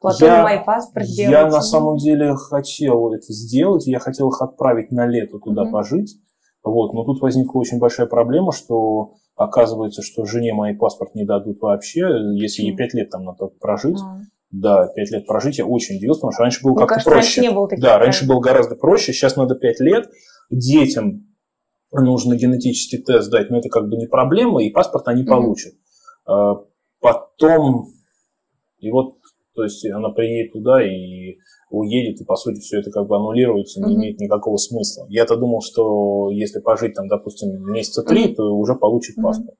Платформу 0.00 0.48
я, 0.48 0.62
паспорт 0.62 1.06
сделать? 1.06 1.30
Я 1.30 1.46
на 1.46 1.60
самом 1.60 1.98
деле 1.98 2.36
хотел 2.36 3.12
это 3.12 3.30
сделать, 3.34 3.86
я 3.86 3.98
хотел 3.98 4.30
их 4.30 4.40
отправить 4.40 4.92
на 4.92 5.06
лето 5.06 5.38
туда 5.38 5.64
mm-hmm. 5.64 5.70
пожить. 5.70 6.16
Вот, 6.64 6.94
но 6.94 7.04
тут 7.04 7.20
возникла 7.20 7.58
очень 7.58 7.78
большая 7.78 8.06
проблема, 8.06 8.52
что 8.52 9.16
оказывается, 9.36 10.02
что 10.02 10.24
жене 10.24 10.52
моей 10.52 10.76
паспорт 10.76 11.14
не 11.14 11.24
дадут 11.24 11.60
вообще, 11.60 12.06
если 12.34 12.62
ей 12.62 12.76
пять 12.76 12.94
лет 12.94 13.10
там 13.10 13.24
надо 13.24 13.46
прожить. 13.46 13.98
Mm-hmm. 13.98 14.22
Да, 14.50 14.88
пять 14.88 15.10
лет 15.10 15.26
прожить 15.26 15.58
я 15.58 15.66
очень 15.66 15.96
удивился, 15.96 16.20
потому 16.20 16.32
что 16.32 16.42
раньше 16.42 16.62
было 16.62 16.74
как-то 16.74 17.02
проще. 17.02 17.10
Раньше 17.10 17.40
не 17.40 17.50
было 17.50 17.68
таких 17.68 17.82
да, 17.82 17.98
раньше 17.98 18.26
было 18.26 18.40
гораздо 18.40 18.76
проще, 18.76 19.12
сейчас 19.12 19.36
надо 19.36 19.54
пять 19.54 19.80
лет. 19.80 20.10
Детям 20.50 21.26
нужно 21.90 22.36
генетический 22.36 22.98
тест 22.98 23.30
дать, 23.30 23.50
но 23.50 23.58
это 23.58 23.68
как 23.68 23.88
бы 23.88 23.96
не 23.96 24.06
проблема, 24.06 24.62
и 24.62 24.70
паспорт 24.70 25.08
они 25.08 25.22
mm-hmm. 25.22 25.26
получат. 25.26 25.72
А, 26.26 26.56
потом, 27.00 27.86
и 28.78 28.90
вот, 28.90 29.14
то 29.54 29.64
есть 29.64 29.86
она 29.86 30.10
приедет 30.10 30.52
туда 30.52 30.82
и 30.82 31.38
уедет, 31.72 32.20
и 32.20 32.24
по 32.24 32.36
сути 32.36 32.60
все 32.60 32.80
это 32.80 32.90
как 32.90 33.06
бы 33.08 33.16
аннулируется, 33.16 33.80
не 33.80 33.92
mm-hmm. 33.92 33.96
имеет 33.96 34.20
никакого 34.20 34.56
смысла. 34.56 35.06
Я-то 35.08 35.36
думал, 35.36 35.60
что 35.62 36.30
если 36.30 36.60
пожить 36.60 36.94
там, 36.94 37.08
допустим, 37.08 37.48
месяца 37.72 38.02
три, 38.02 38.26
mm-hmm. 38.26 38.34
то 38.34 38.42
уже 38.56 38.74
получит 38.76 39.18
mm-hmm. 39.18 39.22
паспорт. 39.22 39.58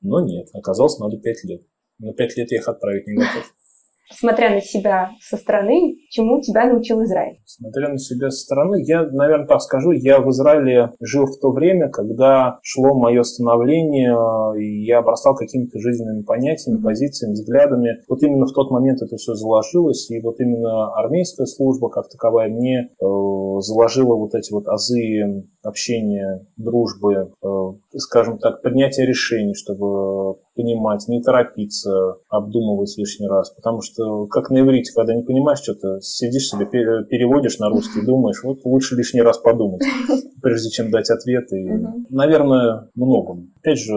Но 0.00 0.20
нет, 0.20 0.48
оказалось, 0.52 0.98
надо 0.98 1.18
пять 1.18 1.42
лет. 1.44 1.62
На 1.98 2.12
пять 2.12 2.36
лет 2.36 2.50
я 2.50 2.58
их 2.58 2.68
отправить 2.68 3.06
не 3.06 3.14
готов 3.14 3.44
смотря 4.10 4.50
на 4.50 4.60
себя 4.60 5.10
со 5.20 5.36
стороны, 5.36 5.96
чему 6.10 6.40
тебя 6.40 6.66
научил 6.66 7.02
Израиль? 7.02 7.38
Смотря 7.46 7.88
на 7.88 7.98
себя 7.98 8.30
со 8.30 8.40
стороны, 8.40 8.82
я, 8.84 9.02
наверное, 9.04 9.46
так 9.46 9.60
скажу, 9.60 9.92
я 9.92 10.20
в 10.20 10.30
Израиле 10.30 10.90
жил 11.00 11.26
в 11.26 11.38
то 11.40 11.50
время, 11.50 11.88
когда 11.90 12.58
шло 12.62 12.94
мое 12.94 13.22
становление, 13.22 14.16
и 14.58 14.84
я 14.84 14.98
обрастал 14.98 15.34
какими-то 15.34 15.78
жизненными 15.78 16.22
понятиями, 16.22 16.82
позициями, 16.82 17.32
взглядами. 17.32 18.00
Вот 18.08 18.22
именно 18.22 18.46
в 18.46 18.52
тот 18.52 18.70
момент 18.70 19.02
это 19.02 19.16
все 19.16 19.34
заложилось, 19.34 20.10
и 20.10 20.20
вот 20.20 20.40
именно 20.40 20.92
армейская 20.94 21.46
служба 21.46 21.88
как 21.88 22.08
таковая 22.08 22.48
мне 22.48 22.88
э, 22.88 23.04
заложила 23.60 24.14
вот 24.14 24.34
эти 24.34 24.52
вот 24.52 24.68
азы 24.68 25.44
общения, 25.62 26.46
дружбы, 26.56 27.32
э, 27.42 27.48
скажем 27.98 28.38
так, 28.38 28.62
принятия 28.62 29.06
решений, 29.06 29.54
чтобы 29.54 30.38
понимать, 30.54 31.06
не 31.08 31.22
торопиться, 31.22 32.16
обдумывать 32.28 32.94
лишний 32.96 33.28
раз. 33.28 33.50
Потому 33.50 33.80
что, 33.80 34.26
как 34.26 34.50
на 34.50 34.60
иврите, 34.60 34.92
когда 34.94 35.14
не 35.14 35.22
понимаешь 35.22 35.60
что-то, 35.60 36.00
сидишь 36.00 36.48
себе, 36.48 36.66
переводишь 36.66 37.58
на 37.58 37.68
русский, 37.68 38.04
думаешь, 38.04 38.42
вот 38.42 38.64
лучше 38.64 38.96
лишний 38.96 39.22
раз 39.22 39.38
подумать, 39.38 39.82
прежде 40.42 40.70
чем 40.70 40.90
дать 40.90 41.10
ответ. 41.10 41.52
И, 41.52 41.64
наверное, 42.10 42.90
многом. 42.94 43.52
Опять 43.60 43.78
же, 43.78 43.94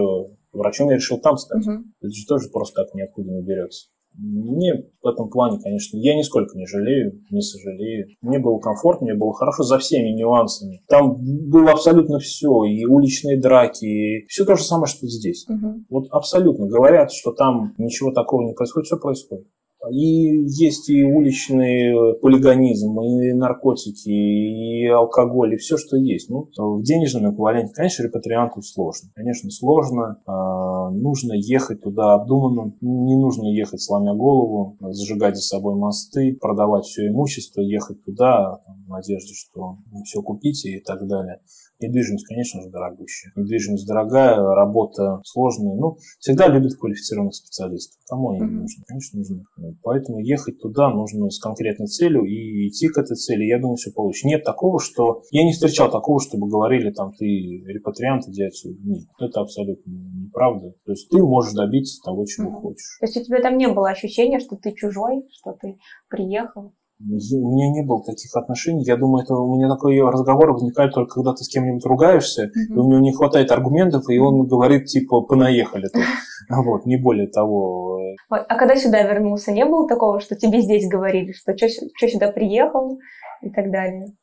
врачом 0.54 0.90
я 0.90 0.96
решил 0.96 1.20
там 1.20 1.38
стать. 1.38 1.64
Это 1.66 2.12
же 2.12 2.26
тоже 2.28 2.50
просто 2.50 2.84
так 2.84 2.94
ниоткуда 2.94 3.32
не 3.32 3.42
берется. 3.42 3.88
Мне 4.18 4.86
в 5.02 5.08
этом 5.08 5.30
плане, 5.30 5.60
конечно, 5.62 5.98
я 5.98 6.16
нисколько 6.16 6.58
не 6.58 6.66
жалею, 6.66 7.22
не 7.30 7.42
сожалею. 7.42 8.08
Мне 8.22 8.40
было 8.40 8.60
комфортно, 8.60 9.06
мне 9.06 9.16
было 9.16 9.34
хорошо 9.34 9.64
за 9.64 9.78
всеми 9.78 10.10
нюансами. 10.10 10.82
Там 10.88 11.16
было 11.50 11.72
абсолютно 11.72 12.20
все, 12.20 12.64
и 12.64 12.86
уличные 12.86 13.40
драки, 13.40 13.86
и 13.86 14.26
все 14.28 14.46
то 14.46 14.56
же 14.56 14.64
самое, 14.64 14.88
что 14.88 15.08
здесь. 15.08 15.46
Угу. 15.50 15.86
Вот 15.90 16.08
абсолютно. 16.12 16.68
Говорят, 16.68 17.12
что 17.12 17.32
там 17.32 17.74
ничего 17.78 18.12
такого 18.12 18.44
не 18.44 18.54
происходит, 18.54 18.88
все 18.88 18.98
происходит. 18.98 19.48
И 19.92 20.44
есть 20.48 20.90
и 20.90 21.04
уличный 21.04 22.18
полигонизм, 22.22 23.00
и 23.02 23.34
наркотики, 23.34 24.10
и 24.10 24.88
алкоголь, 24.88 25.54
и 25.54 25.58
все, 25.58 25.78
что 25.78 25.98
есть. 25.98 26.30
Ну, 26.30 26.50
в 26.58 26.84
денежном 26.84 27.32
эквиваленте, 27.32 27.74
конечно, 27.74 28.04
репатрианту 28.04 28.62
сложно. 28.62 29.10
Конечно, 29.16 29.50
сложно. 29.52 30.22
А, 30.26 30.90
нужно 30.92 31.34
ехать 31.34 31.82
туда 31.82 32.14
обдуманно. 32.14 32.74
Не 32.82 33.18
нужно 33.18 33.48
ехать, 33.48 33.82
сломя 33.82 34.14
голову, 34.14 34.78
зажигать 34.80 35.36
за 35.36 35.42
собой 35.42 35.76
мосты, 35.76 36.38
продавать 36.40 36.86
все 36.86 37.08
имущество, 37.08 37.62
ехать 37.62 38.04
туда 38.04 38.62
в 38.86 38.90
надежде, 38.90 39.34
что 39.34 39.78
все 40.06 40.22
купите 40.22 40.70
и 40.78 40.80
так 40.82 41.08
далее. 41.08 41.42
Недвижимость, 41.80 42.26
конечно 42.26 42.62
же, 42.62 42.70
дорогущая. 42.70 43.34
Недвижимость 43.36 43.86
дорогая, 43.86 44.38
работа 44.38 45.20
сложная. 45.26 45.76
Ну, 45.76 45.98
всегда 46.20 46.48
любят 46.48 46.76
квалифицированных 46.80 47.36
специалистов. 47.36 48.00
Кому 48.08 48.30
они 48.30 48.42
mm-hmm. 48.42 48.62
нужны? 48.62 48.84
Конечно, 48.88 49.20
нужны. 49.20 49.46
Поэтому 49.84 50.20
ехать 50.20 50.60
туда 50.62 50.90
нужно 50.90 51.30
с 51.30 51.40
конкретной 51.40 51.88
целью 51.88 52.24
и 52.24 52.70
идти 52.70 52.88
к 52.88 52.98
этой 52.98 53.16
цели. 53.16 53.44
Я 53.44 53.60
думаю, 53.60 53.76
все 53.76 53.92
получится. 53.92 54.28
Нет 54.28 54.44
такого, 54.46 54.80
что... 54.80 55.24
Я 55.32 55.44
не 55.44 55.52
встречал 55.52 55.92
такого, 55.92 56.22
чтобы 56.22 56.48
говорили, 56.48 56.92
там, 56.92 57.12
ты 57.12 57.26
репатриант, 57.26 58.28
иди 58.30 58.44
отсюда. 58.44 58.80
Нет, 58.82 59.04
это 59.20 59.42
абсолютно 59.42 59.92
неправда. 59.92 60.72
То 60.86 60.92
есть 60.92 61.10
ты 61.10 61.18
можешь 61.18 61.54
добиться 61.54 62.02
того, 62.04 62.26
чего 62.26 62.52
mm-hmm. 62.52 62.62
хочешь. 62.62 62.98
То 63.00 63.06
есть 63.06 63.18
у 63.18 63.24
тебя 63.24 63.42
там 63.42 63.58
не 63.58 63.68
было 63.68 63.90
ощущения, 63.90 64.40
что 64.40 64.56
ты 64.56 64.74
чужой, 64.74 65.28
что 65.30 65.52
ты 65.52 65.78
приехал? 66.10 66.74
У 67.00 67.52
меня 67.52 67.72
не 67.72 67.86
было 67.86 68.02
таких 68.04 68.34
отношений. 68.36 68.86
Я 68.86 68.96
думаю, 68.96 69.24
это 69.24 69.34
у 69.36 69.56
меня 69.56 69.68
такой 69.68 70.00
разговор 70.00 70.54
возникает 70.54 70.94
только 70.94 71.16
когда 71.16 71.34
ты 71.34 71.44
с 71.44 71.50
кем-нибудь 71.50 71.86
ругаешься, 71.86 72.46
mm-hmm. 72.46 72.74
и 72.74 72.78
у 72.78 72.88
него 72.88 73.00
не 73.00 73.14
хватает 73.14 73.52
аргументов, 73.52 74.10
и 74.10 74.18
он 74.18 74.48
говорит, 74.48 74.86
типа, 74.86 75.22
понаехали 75.22 75.88
тут. 75.92 76.04
Вот, 76.50 76.86
не 76.86 76.98
более 76.98 77.28
того. 77.28 78.00
А 78.30 78.56
когда 78.56 78.76
сюда 78.76 79.02
вернулся, 79.02 79.52
не 79.52 79.66
было 79.66 79.88
такого, 79.88 80.20
что 80.20 80.36
тебе 80.36 80.62
здесь 80.62 80.88
говорили, 80.88 81.32
что 81.32 81.58
что 81.58 82.08
сюда 82.08 82.32
приехал 82.32 83.00
и 83.42 83.50
так 83.50 83.72
далее? 83.72 84.14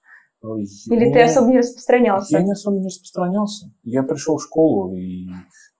Или 0.42 1.12
ты 1.12 1.22
особо 1.22 1.48
не 1.48 1.58
распространялся? 1.58 2.36
Я 2.36 2.44
не 2.44 2.52
особо 2.52 2.78
не 2.78 2.86
распространялся. 2.86 3.66
Я 3.84 4.02
пришел 4.02 4.36
в 4.36 4.42
школу 4.42 4.92
и 4.94 5.28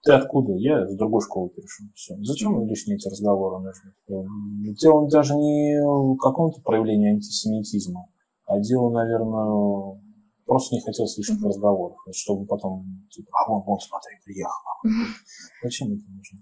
ты 0.03 0.11
откуда? 0.11 0.53
Я 0.53 0.85
с 0.87 0.95
другой 0.95 1.21
школы 1.21 1.49
пришел. 1.49 1.85
Все. 1.95 2.15
Зачем 2.21 2.67
лишние 2.67 2.97
эти 2.97 3.07
разговоры 3.07 3.63
нужны? 3.63 4.73
Дело 4.73 5.09
даже 5.09 5.33
не 5.35 5.79
в 5.81 6.17
каком-то 6.17 6.61
проявлении 6.61 7.13
антисемитизма, 7.13 8.07
а 8.45 8.59
дело, 8.59 8.91
наверное, 8.91 10.01
просто 10.45 10.75
не 10.75 10.81
хотел 10.81 11.07
слишком 11.07 11.37
mm-hmm. 11.37 11.47
разговоров, 11.47 11.97
чтобы 12.11 12.45
потом, 12.45 13.07
типа, 13.09 13.29
а 13.31 13.49
вон, 13.49 13.63
вон, 13.63 13.79
смотри, 13.79 14.15
приехал. 14.25 14.61
Mm-hmm. 14.85 15.09
Зачем 15.63 15.87
это 15.87 16.09
нужно? 16.09 16.39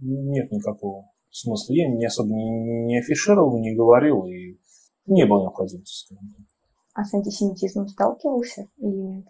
Нет 0.00 0.50
никакого 0.50 1.08
смысла. 1.30 1.72
Я 1.72 1.88
не 1.88 2.04
особо 2.04 2.34
не, 2.34 2.84
не 2.86 2.98
афишировал, 2.98 3.58
не 3.60 3.74
говорил, 3.74 4.26
и 4.26 4.58
не 5.06 5.24
было 5.24 5.42
необходимости, 5.42 6.06
скажем 6.06 6.34
так. 6.36 6.46
А 6.94 7.04
с 7.04 7.14
антисемитизмом 7.14 7.88
сталкивался 7.88 8.68
или 8.78 9.02
нет? 9.02 9.26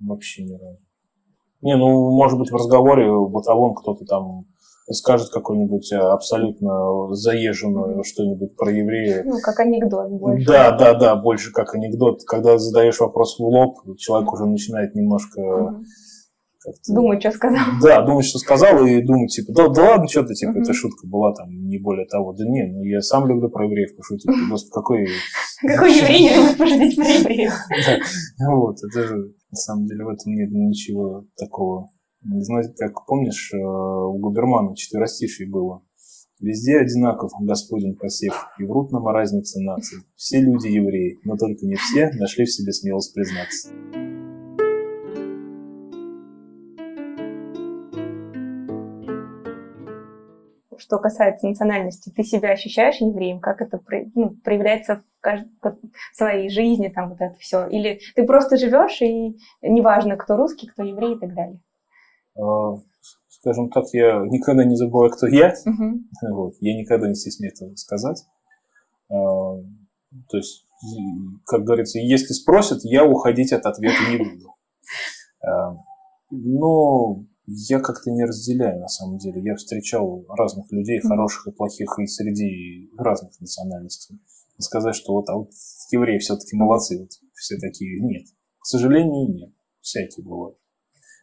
Вообще 0.00 0.44
ни 0.44 0.54
разу. 0.54 0.80
Не, 1.62 1.76
ну, 1.76 2.10
может 2.10 2.38
быть, 2.38 2.50
в 2.50 2.54
разговоре 2.54 3.10
бытовом 3.28 3.74
кто-то 3.74 4.04
там 4.04 4.46
скажет 4.92 5.30
какую-нибудь 5.30 5.92
э, 5.92 5.96
абсолютно 5.96 7.14
заезженную 7.14 8.02
что-нибудь 8.02 8.56
про 8.56 8.72
еврея. 8.72 9.22
Ну, 9.24 9.38
как 9.40 9.60
анекдот 9.60 10.10
больше. 10.10 10.46
Да, 10.46 10.72
да, 10.72 10.94
да, 10.94 11.16
больше 11.16 11.52
как 11.52 11.74
анекдот. 11.74 12.20
Когда 12.26 12.58
задаешь 12.58 12.98
вопрос 12.98 13.38
в 13.38 13.42
лоб, 13.42 13.76
человек 13.98 14.32
уже 14.32 14.46
начинает 14.46 14.94
немножко... 14.94 15.40
Mm-hmm 15.40 15.82
Думать, 16.88 17.20
что 17.20 17.32
сказал. 17.32 17.64
Да, 17.82 18.02
думать, 18.02 18.26
что 18.26 18.38
сказал, 18.38 18.84
и 18.84 19.00
думать, 19.00 19.30
типа, 19.30 19.52
да, 19.54 19.68
да 19.68 19.82
ладно, 19.82 20.08
что-то, 20.08 20.34
типа, 20.34 20.58
эта 20.58 20.74
шутка 20.74 21.06
была 21.06 21.32
там, 21.32 21.48
не 21.48 21.78
более 21.78 22.06
того. 22.06 22.34
Да 22.34 22.44
не, 22.44 22.66
ну 22.66 22.82
я 22.84 23.00
сам 23.00 23.26
люблю 23.26 23.48
про 23.48 23.64
евреев 23.64 23.96
пошутить. 23.96 24.30
Господи, 24.50 24.72
какой... 24.72 25.08
Какой 25.62 25.96
еврей 25.96 26.20
не 26.20 26.28
любит 26.36 26.58
пошутить 26.58 26.96
про 26.96 27.08
евреев? 27.08 27.52
Вот, 28.46 28.76
это 28.84 29.06
же, 29.06 29.32
на 29.50 29.56
самом 29.56 29.86
деле, 29.86 30.04
в 30.04 30.08
этом 30.08 30.34
нет 30.34 30.50
ничего 30.50 31.26
такого. 31.36 31.90
Знаете, 32.22 32.72
как 32.76 33.06
помнишь, 33.06 33.52
э, 33.52 33.56
у 33.58 34.18
Губермана 34.18 34.76
четверостишие 34.76 35.48
было. 35.48 35.82
Везде 36.38 36.78
одинаков 36.78 37.32
Господин 37.40 37.96
посев, 37.96 38.34
и 38.58 38.64
врут 38.64 38.92
нам 38.92 39.06
о 39.08 39.12
разнице 39.12 39.60
наций. 39.60 39.98
Все 40.16 40.40
люди 40.40 40.68
евреи, 40.68 41.18
но 41.24 41.36
только 41.36 41.66
не 41.66 41.74
все 41.74 42.10
нашли 42.12 42.44
в 42.44 42.52
себе 42.52 42.72
смелость 42.72 43.14
признаться. 43.14 43.70
что 50.90 50.98
касается 50.98 51.46
национальности, 51.46 52.10
ты 52.10 52.24
себя 52.24 52.50
ощущаешь 52.50 53.00
евреем? 53.00 53.38
Как 53.38 53.60
это 53.60 53.78
ну, 54.14 54.30
проявляется 54.42 55.04
в 55.22 56.16
своей 56.16 56.48
жизни, 56.50 56.88
там 56.88 57.10
вот 57.10 57.20
это 57.20 57.34
все? 57.38 57.66
Или 57.68 58.00
ты 58.14 58.24
просто 58.24 58.56
живешь, 58.56 59.00
и 59.02 59.36
неважно, 59.62 60.16
кто 60.16 60.36
русский, 60.36 60.66
кто 60.68 60.82
еврей 60.82 61.16
и 61.16 61.18
так 61.18 61.34
далее? 61.34 61.60
А, 62.36 62.78
скажем 63.28 63.70
так, 63.70 63.84
я 63.92 64.20
никогда 64.26 64.64
не 64.64 64.76
забываю, 64.76 65.10
кто 65.10 65.26
я. 65.26 65.54
Угу. 65.66 66.00
Вот. 66.34 66.54
Я 66.60 66.78
никогда 66.78 67.08
не 67.08 67.14
стесняюсь 67.14 67.60
этого 67.60 67.74
сказать. 67.76 68.24
А, 69.10 69.14
то 70.28 70.36
есть, 70.36 70.64
как 71.46 71.62
говорится, 71.62 71.98
если 71.98 72.32
спросят, 72.32 72.80
я 72.82 73.04
уходить 73.04 73.52
от 73.52 73.66
ответа 73.66 73.98
не 74.10 74.18
буду. 74.18 74.46
А, 75.42 75.74
но 76.30 77.24
я 77.46 77.80
как-то 77.80 78.10
не 78.10 78.24
разделяю, 78.24 78.78
на 78.78 78.88
самом 78.88 79.16
деле. 79.16 79.40
Я 79.42 79.56
встречал 79.56 80.24
разных 80.28 80.70
людей, 80.70 81.00
хороших 81.00 81.46
и 81.46 81.50
плохих, 81.50 81.98
и 81.98 82.06
среди 82.06 82.90
разных 82.98 83.40
национальностей. 83.40 84.20
Сказать, 84.60 84.94
что 84.94 85.14
вот, 85.14 85.28
а 85.28 85.36
вот 85.36 85.50
евреи 85.90 86.18
все-таки 86.18 86.56
молодцы, 86.56 86.98
вот 87.00 87.10
все 87.34 87.56
такие, 87.58 88.00
нет. 88.00 88.26
К 88.58 88.66
сожалению, 88.66 89.28
нет. 89.28 89.50
Всякие 89.80 90.24
бывают. 90.24 90.58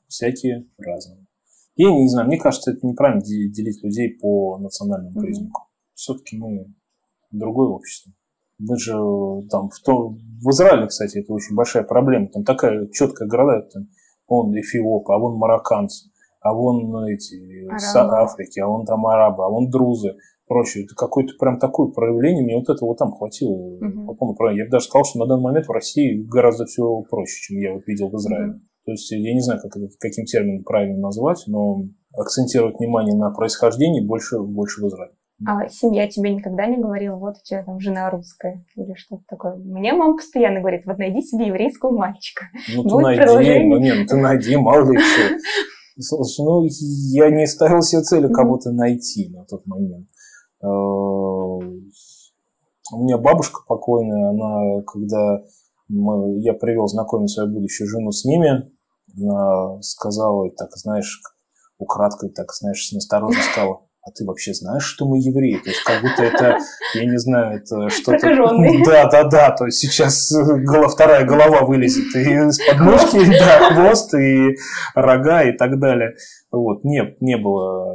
Всякие 0.08 0.67
разные. 0.78 1.28
Я 1.76 1.91
не 1.91 2.10
знаю, 2.10 2.28
мне 2.28 2.39
кажется, 2.39 2.71
это 2.71 2.86
неправильно 2.86 3.21
делить 3.21 3.84
людей 3.84 4.17
по 4.19 4.58
национальному 4.58 5.19
признаку. 5.19 5.62
Mm-hmm. 5.62 5.91
Все-таки 5.93 6.38
мы 6.38 6.73
другое 7.32 7.69
общество. 7.69 8.12
Мы 8.58 8.78
же 8.80 8.93
там 9.50 9.69
в, 9.69 9.80
том, 9.82 10.17
в 10.41 10.50
Израиле, 10.50 10.88
кстати, 10.88 11.19
это 11.19 11.32
очень 11.34 11.56
большая 11.56 11.84
проблема. 11.84 12.30
Там 12.30 12.43
такая 12.43 12.88
четкая 12.88 13.28
города, 13.28 13.67
там, 13.71 13.88
он 14.26 14.60
эфиопы, 14.60 15.13
а 15.13 15.19
вон 15.19 15.38
марокканцы, 15.38 16.10
а 16.41 16.54
вон 16.54 17.06
эти 17.06 17.67
с 17.78 17.95
Африки, 17.95 18.60
а 18.60 18.67
вон 18.67 18.86
там 18.86 19.06
арабы, 19.06 19.45
а 19.45 19.50
вон 19.50 19.69
друзы, 19.69 20.17
прочее. 20.48 20.86
Это 20.86 20.96
какое-то 20.96 21.34
прям 21.40 21.60
такое 21.60 21.90
проявление, 21.90 22.44
мне 22.44 22.56
вот 22.56 22.70
этого 22.70 22.96
там 22.96 23.12
хватило. 23.12 23.52
Угу. 23.52 24.16
По 24.16 24.50
я 24.52 24.66
бы 24.66 24.72
даже 24.72 24.86
сказал, 24.86 25.06
что 25.06 25.20
на 25.20 25.28
данный 25.28 25.44
момент 25.44 25.68
в 25.68 25.72
России 25.72 26.24
гораздо 26.28 26.66
все 26.66 27.02
проще, 27.10 27.42
чем 27.42 27.58
я 27.60 27.74
вот 27.74 27.86
видел 27.88 28.10
в 28.10 28.16
Израиле. 28.16 28.52
Угу. 28.52 28.60
То 28.86 28.92
есть 28.92 29.12
я 29.12 29.34
не 29.34 29.42
знаю, 29.42 29.60
как 29.62 29.76
это, 29.76 29.88
каким 30.00 30.26
термином 30.26 30.64
правильно 30.64 30.98
назвать, 30.98 31.44
но 31.48 31.84
акцентировать 32.18 32.80
внимание 32.80 33.16
на 33.16 33.32
происхождении 33.32 34.06
больше, 34.06 34.40
больше 34.40 34.82
в 34.82 34.88
Израиле. 34.88 35.14
А 35.46 35.68
семья 35.70 36.08
тебе 36.08 36.34
никогда 36.34 36.66
не 36.66 36.78
говорила, 36.78 37.16
вот 37.16 37.36
у 37.36 37.44
тебя 37.44 37.64
там 37.64 37.80
жена 37.80 38.10
русская 38.10 38.66
или 38.76 38.96
что-то 38.96 39.24
такое? 39.28 39.56
Мне 39.56 39.94
мама 39.94 40.16
постоянно 40.16 40.62
говорит, 40.62 40.84
вот 40.86 40.98
найди 40.98 41.22
себе 41.22 41.48
еврейского 41.48 41.96
мальчика. 41.96 42.46
Ну 42.74 42.84
ты 42.84 42.96
найди, 42.96 43.66
ну 43.66 43.78
не, 43.78 43.94
ну 43.94 44.06
ты 44.08 44.16
найди, 44.16 44.56
мало 44.56 44.92
ли 44.92 44.98
что. 44.98 45.38
Слушай, 46.00 46.44
ну 46.44 46.66
я 47.14 47.30
не 47.30 47.46
ставил 47.46 47.82
себе 47.82 48.02
целью 48.02 48.32
кого-то 48.32 48.72
найти 48.72 49.30
на 49.30 49.46
тот 49.46 49.66
момент. 49.68 50.08
Э, 50.68 51.78
у 52.94 53.04
меня 53.04 53.18
бабушка 53.18 53.62
покойная, 53.68 54.30
она, 54.30 54.82
когда 54.84 55.42
мы, 55.90 56.40
я 56.40 56.54
привел 56.54 56.88
знакомить 56.88 57.32
свою 57.32 57.50
будущую 57.50 57.88
жену 57.88 58.12
с 58.12 58.26
ними, 58.26 58.72
она 59.18 59.82
сказала, 59.82 60.50
так, 60.52 60.70
знаешь, 60.76 61.22
украдкой, 61.78 62.30
так, 62.30 62.54
знаешь, 62.54 62.92
осторожно 62.96 63.42
сказала, 63.52 63.82
а 64.02 64.12
ты 64.12 64.26
вообще 64.26 64.54
знаешь, 64.54 64.84
что 64.84 65.06
мы 65.06 65.18
евреи? 65.18 65.58
То 65.58 65.70
есть 65.70 65.84
как 65.84 66.02
будто 66.02 66.24
это, 66.24 66.60
я 66.94 67.06
не 67.06 67.18
знаю, 67.18 67.58
это 67.58 67.90
что-то... 67.90 68.28
Да, 68.86 69.10
да, 69.10 69.24
да, 69.26 69.52
то 69.52 69.66
есть 69.66 69.80
сейчас 69.80 70.32
голова, 70.32 70.88
вторая 70.88 71.26
голова 71.26 71.66
вылезет, 71.66 72.16
и 72.16 72.20
из 72.20 72.58
подмышки, 72.66 73.38
да, 73.38 73.74
хвост, 73.74 74.14
и 74.14 74.56
рога, 74.96 75.44
и 75.44 75.52
так 75.52 75.80
далее. 75.80 76.16
Вот, 76.52 76.86
нет, 76.86 77.22
не 77.22 77.38
было 77.38 77.94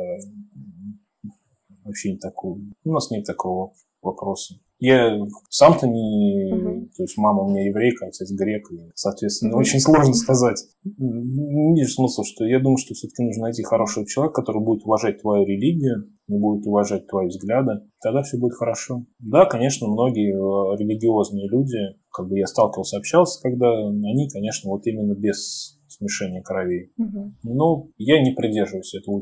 вообще 1.93 2.13
не 2.13 2.19
такого, 2.19 2.59
у 2.85 2.93
нас 2.93 3.11
нет 3.11 3.25
такого 3.25 3.73
вопроса. 4.03 4.55
Я 4.79 5.17
сам-то 5.49 5.87
не... 5.87 6.53
Угу. 6.53 6.89
То 6.97 7.03
есть 7.05 7.17
мама 7.17 7.45
у 7.45 7.51
меня 7.51 7.67
еврейка, 7.67 8.07
отец 8.07 8.29
грек, 8.33 8.67
и, 8.73 8.91
соответственно, 8.97 9.53
угу. 9.53 9.61
очень 9.61 9.79
сложно 9.79 10.13
сказать. 10.13 10.61
Не 10.85 11.81
вижу 11.81 11.93
смысла, 11.93 12.25
что 12.25 12.45
я 12.45 12.59
думаю, 12.59 12.79
что 12.79 12.93
все-таки 12.95 13.23
нужно 13.23 13.45
найти 13.45 13.63
хорошего 13.63 14.05
человека, 14.05 14.41
который 14.41 14.61
будет 14.61 14.85
уважать 14.85 15.23
твою 15.23 15.47
религию, 15.47 16.11
будет 16.27 16.67
уважать 16.67 17.07
твои 17.07 17.29
взгляды, 17.29 17.83
тогда 18.03 18.23
все 18.23 18.39
будет 18.39 18.55
хорошо. 18.55 19.05
Да, 19.21 19.47
конечно, 19.47 19.87
многие 19.87 20.33
э, 20.33 20.77
религиозные 20.77 21.49
люди, 21.49 21.79
как 22.11 22.29
бы 22.29 22.39
я 22.39 22.47
сталкивался, 22.49 22.97
общался, 22.97 23.41
когда 23.41 23.71
они, 23.71 24.29
конечно, 24.31 24.69
вот 24.69 24.85
именно 24.89 25.15
без 25.15 25.79
смешения 25.87 26.43
кровей. 26.43 26.91
Угу. 26.99 27.35
Но 27.45 27.87
я 27.99 28.21
не 28.21 28.33
придерживаюсь 28.33 28.95
этого 28.95 29.17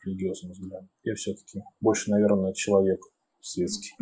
ультрарелигиозного 0.00 0.52
взгляда. 0.52 0.88
Я 1.02 1.14
все-таки 1.14 1.62
больше, 1.80 2.10
наверное, 2.10 2.52
человек 2.52 3.00
светский. 3.40 3.94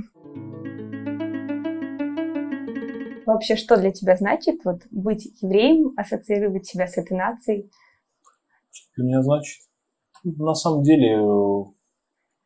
Вообще, 3.26 3.56
что 3.56 3.76
для 3.76 3.92
тебя 3.92 4.16
значит 4.16 4.64
вот, 4.64 4.82
быть 4.90 5.26
евреем, 5.42 5.92
ассоциировать 5.96 6.66
себя 6.66 6.86
с 6.86 6.96
этой 6.96 7.16
нацией? 7.16 7.70
Что 8.70 8.90
для 8.96 9.04
меня 9.04 9.22
значит? 9.22 9.62
На 10.24 10.54
самом 10.54 10.82
деле, 10.82 11.18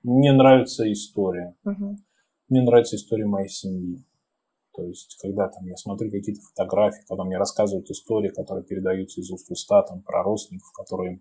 мне 0.03 0.33
нравится 0.33 0.91
история. 0.93 1.55
Угу. 1.65 1.97
Мне 2.49 2.63
нравится 2.63 2.97
история 2.97 3.27
моей 3.27 3.49
семьи. 3.49 4.05
То 4.75 4.85
есть, 4.85 5.19
когда 5.23 5.49
там 5.49 5.67
я 5.67 5.77
смотрю 5.77 6.11
какие-то 6.11 6.41
фотографии, 6.41 7.05
когда 7.07 7.25
мне 7.25 7.37
рассказывают 7.37 7.89
истории, 7.91 8.31
которые 8.31 8.65
передаются 8.65 9.21
из 9.21 9.31
уст 9.31 9.49
в 9.49 9.53
уста, 9.53 9.83
там, 9.83 10.03
про 10.03 10.23
родственников, 10.23 10.73
которые 10.73 11.21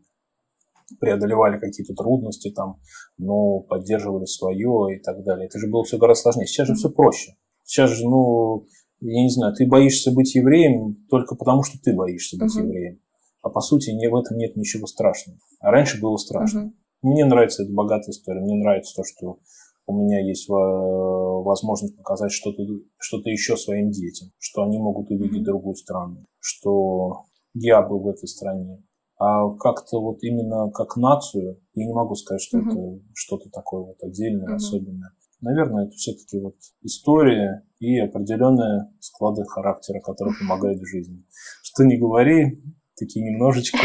преодолевали 0.99 1.59
какие-то 1.59 1.93
трудности 1.93 2.51
там, 2.51 2.79
но 3.17 3.59
поддерживали 3.61 4.25
свое 4.25 4.97
и 4.97 5.01
так 5.01 5.23
далее. 5.23 5.47
Это 5.47 5.59
же 5.59 5.67
было 5.67 5.83
все 5.83 5.97
гораздо 5.97 6.23
сложнее. 6.23 6.47
Сейчас 6.47 6.67
же 6.67 6.75
все 6.75 6.89
проще. 6.89 7.33
Сейчас 7.63 7.91
же, 7.91 8.07
ну, 8.07 8.65
я 8.99 9.23
не 9.23 9.29
знаю, 9.29 9.53
ты 9.55 9.67
боишься 9.67 10.11
быть 10.11 10.35
евреем 10.35 11.05
только 11.09 11.35
потому, 11.35 11.63
что 11.63 11.77
ты 11.81 11.95
боишься 11.95 12.37
быть 12.37 12.55
uh-huh. 12.55 12.63
евреем. 12.63 12.99
А 13.41 13.49
по 13.49 13.61
сути 13.61 13.89
не, 13.91 14.07
в 14.09 14.15
этом 14.15 14.37
нет 14.37 14.55
ничего 14.55 14.85
страшного. 14.85 15.39
А 15.59 15.71
раньше 15.71 15.99
было 15.99 16.17
страшно. 16.17 16.59
Uh-huh. 16.59 16.71
Мне 17.01 17.25
нравится 17.25 17.63
эта 17.63 17.73
богатая 17.73 18.11
история. 18.11 18.41
Мне 18.41 18.55
нравится 18.55 18.95
то, 18.95 19.03
что 19.03 19.39
у 19.87 19.93
меня 19.93 20.21
есть 20.21 20.47
возможность 20.47 21.97
показать 21.97 22.31
что-то 22.31 22.63
что 22.99 23.17
еще 23.25 23.57
своим 23.57 23.89
детям, 23.89 24.29
что 24.37 24.63
они 24.63 24.77
могут 24.77 25.09
увидеть 25.09 25.43
другую 25.43 25.75
страну, 25.75 26.25
что 26.39 27.23
я 27.53 27.81
был 27.81 27.99
в 27.99 28.07
этой 28.07 28.27
стране, 28.27 28.83
а 29.21 29.55
как-то 29.55 30.01
вот 30.01 30.17
именно 30.23 30.71
как 30.71 30.97
нацию, 30.97 31.61
я 31.75 31.85
не 31.85 31.93
могу 31.93 32.15
сказать, 32.15 32.41
что 32.41 32.57
uh-huh. 32.57 32.71
это 32.71 33.03
что-то 33.13 33.51
такое 33.51 33.81
вот 33.81 33.97
отдельное, 34.01 34.47
uh-huh. 34.47 34.55
особенное. 34.55 35.11
Наверное, 35.41 35.85
это 35.85 35.91
все-таки 35.91 36.39
вот 36.39 36.55
история 36.81 37.63
и 37.77 37.99
определенные 37.99 38.91
склады 38.99 39.43
характера, 39.45 39.99
которые 39.99 40.33
помогают 40.39 40.79
в 40.81 40.87
жизни. 40.87 41.23
Что 41.61 41.83
не 41.83 41.99
говори, 41.99 42.63
такие 42.97 43.23
немножечко, 43.23 43.77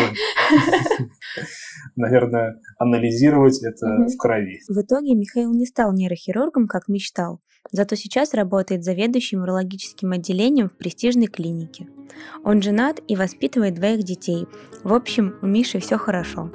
наверное, 1.97 2.59
анализировать 2.79 3.63
это 3.63 3.87
в 3.87 4.17
крови. 4.17 4.61
В 4.69 4.81
итоге 4.81 5.15
Михаил 5.15 5.53
не 5.53 5.67
стал 5.67 5.93
нейрохирургом, 5.93 6.67
как 6.67 6.89
мечтал, 6.89 7.41
зато 7.71 7.95
сейчас 7.95 8.33
работает 8.33 8.85
заведующим 8.85 9.43
урологическим 9.43 10.13
отделением 10.13 10.71
в 10.71 10.79
престижной 10.79 11.27
клинике. 11.27 11.89
Он 12.45 12.63
женат 12.63 13.01
и 13.09 13.17
воспитывает 13.17 13.75
двоих 13.75 14.03
детей. 14.03 14.47
В 14.83 14.93
общем, 14.93 15.35
у 15.43 15.47
Миши 15.47 15.81
все 15.81 15.99
хорошо. 15.99 16.51